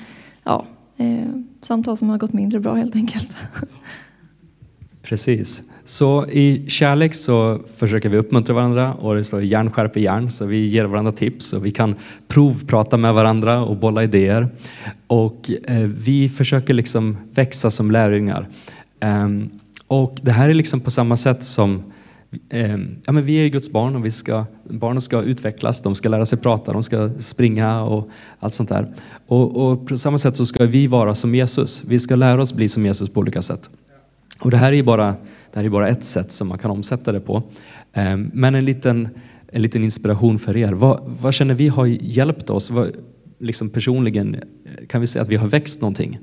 ja, 0.44 0.66
eh, 0.96 1.28
samtal 1.62 1.96
som 1.96 2.08
har 2.08 2.18
gått 2.18 2.32
mindre 2.32 2.60
bra 2.60 2.74
helt 2.74 2.96
enkelt. 2.96 3.28
Precis. 5.04 5.62
Så 5.84 6.26
i 6.26 6.64
kärlek 6.68 7.14
så 7.14 7.60
försöker 7.76 8.08
vi 8.08 8.16
uppmuntra 8.16 8.54
varandra 8.54 8.94
och 8.94 9.14
det 9.14 9.24
står 9.24 9.42
järn 9.42 9.70
skärper 9.70 10.00
järn 10.00 10.30
så 10.30 10.46
vi 10.46 10.66
ger 10.66 10.84
varandra 10.84 11.12
tips 11.12 11.52
och 11.52 11.66
vi 11.66 11.70
kan 11.70 11.94
provprata 12.28 12.96
med 12.96 13.14
varandra 13.14 13.64
och 13.64 13.76
bolla 13.76 14.04
idéer. 14.04 14.48
Och 15.06 15.50
eh, 15.64 15.78
vi 15.80 16.28
försöker 16.28 16.74
liksom 16.74 17.16
växa 17.34 17.70
som 17.70 17.90
lärjungar. 17.90 18.48
Um, 19.04 19.50
och 19.86 20.18
det 20.22 20.32
här 20.32 20.48
är 20.48 20.54
liksom 20.54 20.80
på 20.80 20.90
samma 20.90 21.16
sätt 21.16 21.44
som 21.44 21.82
ehm, 22.50 22.96
ja, 23.04 23.12
men 23.12 23.24
vi 23.24 23.36
är 23.36 23.48
Guds 23.48 23.70
barn 23.70 23.96
och 23.96 24.04
vi 24.04 24.10
ska, 24.10 24.46
barnen 24.70 25.00
ska 25.00 25.22
utvecklas, 25.22 25.82
de 25.82 25.94
ska 25.94 26.08
lära 26.08 26.26
sig 26.26 26.38
prata, 26.38 26.72
de 26.72 26.82
ska 26.82 27.10
springa 27.20 27.82
och 27.82 28.08
allt 28.38 28.54
sånt 28.54 28.68
där. 28.68 28.86
Och, 29.26 29.56
och 29.56 29.88
på 29.88 29.98
samma 29.98 30.18
sätt 30.18 30.36
så 30.36 30.46
ska 30.46 30.66
vi 30.66 30.86
vara 30.86 31.14
som 31.14 31.34
Jesus. 31.34 31.82
Vi 31.86 31.98
ska 31.98 32.16
lära 32.16 32.42
oss 32.42 32.52
bli 32.52 32.68
som 32.68 32.86
Jesus 32.86 33.08
på 33.08 33.20
olika 33.20 33.42
sätt. 33.42 33.70
Och 34.40 34.50
det 34.50 34.56
här 34.56 34.72
är 34.72 34.82
bara, 34.82 35.06
det 35.52 35.58
här 35.58 35.64
är 35.64 35.68
bara 35.68 35.88
ett 35.88 36.04
sätt 36.04 36.32
som 36.32 36.48
man 36.48 36.58
kan 36.58 36.70
omsätta 36.70 37.12
det 37.12 37.20
på. 37.20 37.42
Ehm, 37.92 38.30
men 38.34 38.54
en 38.54 38.64
liten, 38.64 39.08
en 39.52 39.62
liten 39.62 39.84
inspiration 39.84 40.38
för 40.38 40.56
er. 40.56 40.72
Vad, 40.72 41.00
vad 41.20 41.34
känner 41.34 41.54
vi 41.54 41.68
har 41.68 41.86
hjälpt 41.86 42.50
oss? 42.50 42.70
Vad, 42.70 42.90
liksom 43.38 43.70
personligen, 43.70 44.34
eh, 44.34 44.86
kan 44.86 45.00
vi 45.00 45.06
säga 45.06 45.22
att 45.22 45.28
vi 45.28 45.36
har 45.36 45.48
växt 45.48 45.80
någonting? 45.80 46.18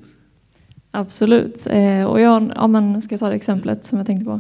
Absolut. 0.91 1.67
Eh, 1.67 2.04
och 2.04 2.21
jag, 2.21 2.52
ja, 2.56 2.67
men 2.67 3.02
ska 3.02 3.13
jag 3.13 3.19
ta 3.19 3.30
det 3.30 3.36
exemplet 3.36 3.86
som 3.86 3.97
jag 3.97 4.08
tänkte 4.08 4.26
på. 4.26 4.39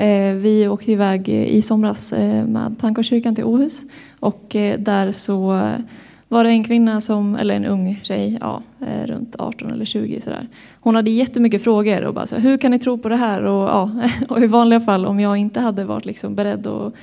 Eh, 0.00 0.34
vi 0.34 0.68
åkte 0.68 0.92
iväg 0.92 1.28
i 1.28 1.62
somras 1.62 2.12
med 2.46 2.76
Tankarkyrkan 2.80 3.34
till 3.34 3.44
Åhus 3.44 3.82
och 4.20 4.46
där 4.78 5.12
så 5.12 5.70
var 6.30 6.44
det 6.44 6.50
en 6.50 6.64
kvinna, 6.64 7.00
som, 7.00 7.34
eller 7.34 7.54
en 7.54 7.64
ung 7.64 8.00
tjej, 8.02 8.38
ja, 8.40 8.62
eh, 8.80 9.06
runt 9.06 9.36
18 9.38 9.70
eller 9.70 9.84
20 9.84 10.20
sådär. 10.20 10.48
Hon 10.80 10.94
hade 10.94 11.10
jättemycket 11.10 11.64
frågor 11.64 12.04
och 12.04 12.14
bara 12.14 12.26
så 12.26 12.36
hur 12.36 12.58
kan 12.58 12.70
ni 12.70 12.78
tro 12.78 12.98
på 12.98 13.08
det 13.08 13.16
här? 13.16 13.42
Och, 13.42 13.68
ja, 13.68 13.90
och 14.28 14.40
i 14.40 14.46
vanliga 14.46 14.80
fall 14.80 15.06
om 15.06 15.20
jag 15.20 15.36
inte 15.36 15.60
hade 15.60 15.84
varit 15.84 16.04
liksom 16.04 16.34
beredd 16.34 16.66
och 16.66 16.94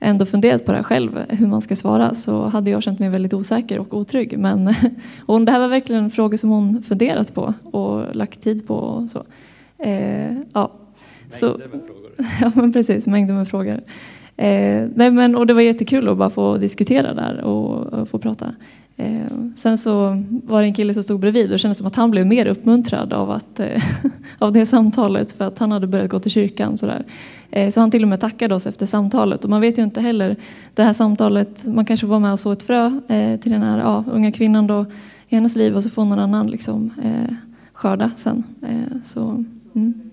ändå 0.00 0.26
funderat 0.26 0.64
på 0.64 0.72
det 0.72 0.78
här 0.78 0.84
själv, 0.84 1.20
hur 1.28 1.46
man 1.46 1.62
ska 1.62 1.76
svara, 1.76 2.14
så 2.14 2.46
hade 2.46 2.70
jag 2.70 2.82
känt 2.82 2.98
mig 2.98 3.08
väldigt 3.08 3.34
osäker 3.34 3.78
och 3.78 3.94
otrygg. 3.94 4.38
Men 4.38 4.74
och 5.26 5.40
det 5.40 5.52
här 5.52 5.60
var 5.60 5.68
verkligen 5.68 6.04
en 6.04 6.10
fråga 6.10 6.38
som 6.38 6.50
hon 6.50 6.82
funderat 6.82 7.34
på 7.34 7.54
och 7.64 8.16
lagt 8.16 8.42
tid 8.42 8.66
på. 8.66 8.74
Och 8.74 9.10
så. 9.10 9.24
Eh, 9.78 10.32
ja. 10.52 10.72
Mängder 11.42 11.68
med 11.68 11.82
frågor. 11.86 12.10
Ja, 12.40 12.52
men 12.54 12.72
precis, 12.72 13.06
mängder 13.06 13.34
med 13.34 13.48
frågor. 13.48 13.80
Eh, 14.36 14.88
nej 14.94 15.10
men, 15.10 15.36
och 15.36 15.46
det 15.46 15.54
var 15.54 15.60
jättekul 15.60 16.08
att 16.08 16.18
bara 16.18 16.30
få 16.30 16.56
diskutera 16.56 17.14
där 17.14 17.40
och, 17.40 17.86
och 17.92 18.08
få 18.08 18.18
prata. 18.18 18.54
Eh, 18.96 19.26
sen 19.54 19.78
så 19.78 20.22
var 20.44 20.60
det 20.60 20.68
en 20.68 20.74
kille 20.74 20.94
som 20.94 21.02
stod 21.02 21.20
bredvid 21.20 21.52
och 21.52 21.58
kändes 21.58 21.78
som 21.78 21.86
att 21.86 21.96
han 21.96 22.10
blev 22.10 22.26
mer 22.26 22.46
uppmuntrad 22.46 23.12
av, 23.12 23.30
att, 23.30 23.60
eh, 23.60 23.82
av 24.38 24.52
det 24.52 24.66
samtalet 24.66 25.32
för 25.32 25.44
att 25.44 25.58
han 25.58 25.72
hade 25.72 25.86
börjat 25.86 26.10
gå 26.10 26.18
till 26.18 26.30
kyrkan. 26.30 26.78
Sådär. 26.78 27.04
Eh, 27.50 27.70
så 27.70 27.80
han 27.80 27.90
till 27.90 28.02
och 28.02 28.08
med 28.08 28.20
tackade 28.20 28.54
oss 28.54 28.66
efter 28.66 28.86
samtalet 28.86 29.44
och 29.44 29.50
man 29.50 29.60
vet 29.60 29.78
ju 29.78 29.82
inte 29.82 30.00
heller 30.00 30.36
det 30.74 30.82
här 30.82 30.92
samtalet, 30.92 31.64
man 31.64 31.84
kanske 31.84 32.06
var 32.06 32.20
med 32.20 32.32
och 32.32 32.40
så 32.40 32.52
ett 32.52 32.62
frö 32.62 33.00
eh, 33.08 33.40
till 33.40 33.52
den 33.52 33.62
här 33.62 33.78
ja, 33.78 34.04
unga 34.12 34.32
kvinnan 34.32 34.66
då 34.66 34.86
i 35.28 35.34
hennes 35.34 35.56
liv 35.56 35.76
och 35.76 35.82
så 35.82 35.90
får 35.90 36.04
någon 36.04 36.18
annan 36.18 36.46
liksom, 36.46 36.90
eh, 37.02 37.34
skörda 37.72 38.10
sen. 38.16 38.44
Eh, 38.62 39.00
så, 39.04 39.44
mm. 39.74 40.10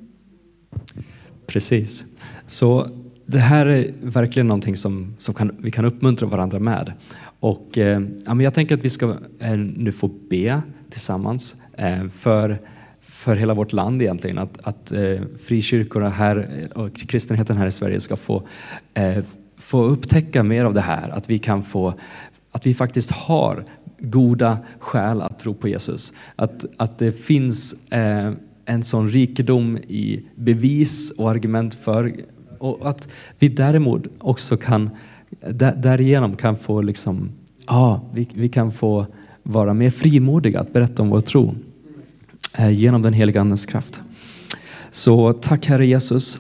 Precis. 1.48 2.06
Så 2.46 2.88
det 3.26 3.40
här 3.40 3.66
är 3.66 3.94
verkligen 4.02 4.48
någonting 4.48 4.76
som, 4.76 5.16
som 5.18 5.34
kan, 5.34 5.56
vi 5.60 5.72
kan 5.72 5.86
uppmuntra 5.86 6.28
varandra 6.28 6.60
med. 6.60 6.94
Och, 7.40 7.78
eh, 7.78 8.02
ja, 8.26 8.34
men 8.34 8.40
jag 8.40 8.54
tänker 8.54 8.76
att 8.76 8.84
vi 8.84 8.90
ska 8.90 9.16
eh, 9.40 9.58
nu 9.58 9.92
få 9.92 10.08
be 10.30 10.62
tillsammans 10.90 11.56
eh, 11.78 12.08
för, 12.10 12.58
för 13.02 13.36
hela 13.36 13.54
vårt 13.54 13.74
land 13.74 14.02
egentligen. 14.02 14.38
Att, 14.38 14.58
att 14.64 14.92
eh, 14.92 15.22
frikyrkorna 15.42 16.10
här 16.10 16.68
eh, 16.76 16.82
och 16.82 16.96
kristenheten 16.96 17.58
här 17.58 17.68
i 17.68 17.72
Sverige 17.72 18.00
ska 18.00 18.16
få, 18.16 18.48
eh, 18.94 19.24
få 19.58 19.84
upptäcka 19.84 20.44
mer 20.44 20.66
av 20.66 20.74
det 20.74 20.82
här. 20.82 21.10
Att 21.10 21.30
vi 21.30 21.38
kan 21.38 21.64
få, 21.64 21.94
att 22.52 22.66
vi 22.66 22.74
faktiskt 22.74 23.12
har 23.12 23.66
goda 24.00 24.58
skäl 24.80 25.22
att 25.22 25.40
tro 25.40 25.54
på 25.54 25.68
Jesus. 25.68 26.14
Att, 26.36 26.66
att 26.78 27.00
det 27.00 27.12
finns 27.12 27.76
eh, 27.92 28.32
en 28.66 28.84
sån 28.84 29.10
rikedom 29.10 29.78
i 29.78 30.26
bevis 30.36 31.12
och 31.12 31.32
argument 31.32 31.76
för 31.76 32.14
och 32.64 32.90
att 32.90 33.08
vi 33.40 33.50
däremot 33.50 34.04
också 34.20 34.58
kan 34.58 34.90
därigenom 35.76 36.36
kan 36.36 36.58
få 36.58 36.82
liksom, 36.82 37.32
ja, 37.68 38.02
vi, 38.14 38.30
vi 38.34 38.50
kan 38.50 38.72
få 38.72 39.06
vara 39.44 39.74
mer 39.74 39.90
frimodiga 39.90 40.60
att 40.60 40.74
berätta 40.74 41.02
om 41.02 41.10
vår 41.10 41.22
tro 41.22 41.56
eh, 42.58 42.70
genom 42.70 43.02
den 43.02 43.14
heliga 43.14 43.42
Andens 43.42 43.66
kraft. 43.66 44.02
Så 44.92 45.34
tack 45.34 45.66
Herre 45.66 45.88
Jesus 45.88 46.38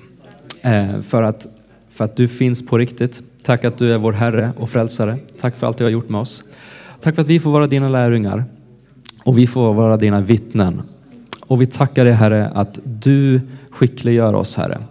eh, 0.62 1.01
för, 1.01 1.23
att, 1.23 1.47
för 1.91 2.05
att 2.05 2.15
du 2.15 2.27
finns 2.27 2.65
på 2.65 2.77
riktigt. 2.77 3.21
Tack 3.43 3.65
att 3.65 3.77
du 3.77 3.93
är 3.93 3.97
vår 3.97 4.13
Herre 4.13 4.51
och 4.57 4.69
frälsare. 4.69 5.17
Tack 5.39 5.55
för 5.55 5.67
allt 5.67 5.77
du 5.77 5.83
har 5.83 5.91
gjort 5.91 6.09
med 6.09 6.21
oss. 6.21 6.43
Tack 7.01 7.15
för 7.15 7.21
att 7.21 7.27
vi 7.27 7.39
får 7.39 7.51
vara 7.51 7.67
dina 7.67 7.89
lärjungar 7.89 8.45
och 9.23 9.38
vi 9.38 9.47
får 9.47 9.73
vara 9.73 9.97
dina 9.97 10.21
vittnen. 10.21 10.81
Och 11.39 11.62
vi 11.62 11.65
tackar 11.65 12.05
dig 12.05 12.13
Herre 12.13 12.47
att 12.47 12.79
du 12.83 13.41
skickliggör 13.69 14.33
oss 14.33 14.55
Herre. 14.55 14.81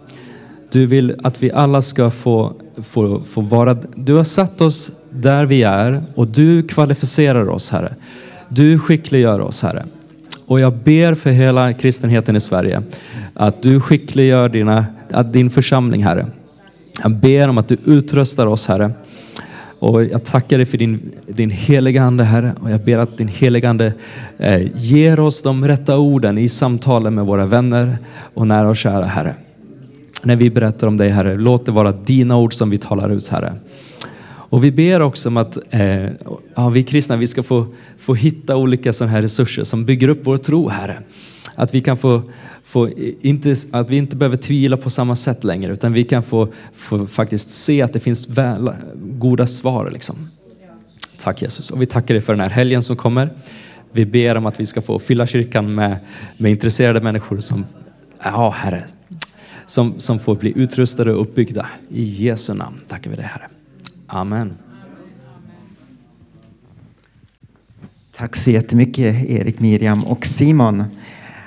Du 0.73 0.85
vill 0.85 1.15
att 1.23 1.43
vi 1.43 1.51
alla 1.51 1.81
ska 1.81 2.09
få, 2.09 2.53
få, 2.83 3.21
få 3.23 3.41
vara... 3.41 3.77
Du 3.95 4.13
har 4.13 4.23
satt 4.23 4.61
oss 4.61 4.91
där 5.09 5.45
vi 5.45 5.63
är 5.63 6.03
och 6.15 6.27
du 6.27 6.63
kvalificerar 6.63 7.49
oss, 7.49 7.71
Herre. 7.71 7.93
Du 8.49 8.79
skickliggör 8.79 9.39
oss, 9.39 9.63
Herre. 9.63 9.85
Och 10.45 10.59
jag 10.59 10.73
ber 10.73 11.15
för 11.15 11.29
hela 11.29 11.73
kristenheten 11.73 12.35
i 12.35 12.39
Sverige 12.39 12.83
att 13.33 13.61
du 13.61 13.79
skickliggör 13.79 14.49
dina, 14.49 14.85
att 15.11 15.33
din 15.33 15.49
församling, 15.49 16.03
Herre. 16.03 16.27
Jag 17.03 17.11
ber 17.11 17.47
om 17.47 17.57
att 17.57 17.67
du 17.67 17.77
utrustar 17.85 18.47
oss, 18.47 18.67
Herre. 18.67 18.91
Och 19.79 20.03
jag 20.03 20.23
tackar 20.23 20.57
dig 20.57 20.65
för 20.65 20.77
din, 20.77 21.11
din 21.27 21.49
heliga 21.49 22.03
Ande, 22.03 22.23
Herre. 22.23 22.53
Och 22.61 22.71
jag 22.71 22.81
ber 22.81 22.97
att 22.97 23.17
din 23.17 23.27
heliga 23.27 23.69
Ande 23.69 23.93
eh, 24.37 24.67
ger 24.75 25.19
oss 25.19 25.41
de 25.41 25.67
rätta 25.67 25.97
orden 25.97 26.37
i 26.37 26.49
samtalen 26.49 27.15
med 27.15 27.25
våra 27.25 27.45
vänner 27.45 27.97
och 28.33 28.47
nära 28.47 28.69
och 28.69 28.77
kära, 28.77 29.05
Herre. 29.05 29.33
När 30.23 30.35
vi 30.35 30.49
berättar 30.49 30.87
om 30.87 30.97
dig, 30.97 31.09
Herre, 31.09 31.37
låt 31.37 31.65
det 31.65 31.71
vara 31.71 31.91
dina 31.91 32.37
ord 32.37 32.53
som 32.53 32.69
vi 32.69 32.77
talar 32.77 33.09
ut, 33.09 33.27
Herre. 33.27 33.55
Och 34.25 34.63
vi 34.63 34.71
ber 34.71 35.01
också 35.01 35.29
om 35.29 35.37
att 35.37 35.57
eh, 35.69 36.09
ja, 36.55 36.69
vi 36.69 36.83
kristna 36.83 37.17
vi 37.17 37.27
ska 37.27 37.43
få, 37.43 37.67
få 37.97 38.15
hitta 38.15 38.55
olika 38.55 38.93
sådana 38.93 39.11
här 39.11 39.21
resurser 39.21 39.63
som 39.63 39.85
bygger 39.85 40.07
upp 40.07 40.19
vår 40.23 40.37
tro, 40.37 40.69
Herre. 40.69 40.99
Att 41.55 41.75
vi 41.75 41.81
kan 41.81 41.97
få, 41.97 42.21
få 42.63 42.89
inte, 43.21 43.55
att 43.71 43.89
vi 43.89 43.97
inte 43.97 44.15
behöver 44.15 44.37
tvivla 44.37 44.77
på 44.77 44.89
samma 44.89 45.15
sätt 45.15 45.43
längre 45.43 45.73
utan 45.73 45.93
vi 45.93 46.03
kan 46.03 46.23
få, 46.23 46.47
få 46.73 47.07
faktiskt 47.07 47.49
se 47.49 47.81
att 47.81 47.93
det 47.93 47.99
finns 47.99 48.29
väl, 48.29 48.71
goda 48.95 49.47
svar. 49.47 49.89
Liksom. 49.93 50.29
Tack 51.17 51.41
Jesus. 51.41 51.71
Och 51.71 51.81
vi 51.81 51.85
tackar 51.85 52.13
dig 52.13 52.21
för 52.21 52.33
den 52.33 52.39
här 52.39 52.49
helgen 52.49 52.83
som 52.83 52.95
kommer. 52.95 53.29
Vi 53.91 54.05
ber 54.05 54.35
om 54.35 54.45
att 54.45 54.59
vi 54.59 54.65
ska 54.65 54.81
få 54.81 54.99
fylla 54.99 55.27
kyrkan 55.27 55.75
med, 55.75 55.97
med 56.37 56.51
intresserade 56.51 57.01
människor 57.01 57.39
som, 57.39 57.65
ja 58.23 58.49
Herre, 58.49 58.83
som, 59.65 59.99
som 59.99 60.19
får 60.19 60.35
bli 60.35 60.53
utrustade 60.55 61.13
och 61.13 61.21
uppbyggda. 61.21 61.69
I 61.89 62.03
Jesu 62.03 62.53
namn 62.53 62.77
tackar 62.87 63.09
vi 63.09 63.15
dig 63.15 63.25
Herre. 63.25 63.47
Amen. 64.07 64.53
Tack 68.15 68.35
så 68.35 68.51
jättemycket 68.51 69.29
Erik, 69.29 69.59
Miriam 69.59 70.03
och 70.03 70.25
Simon. 70.25 70.83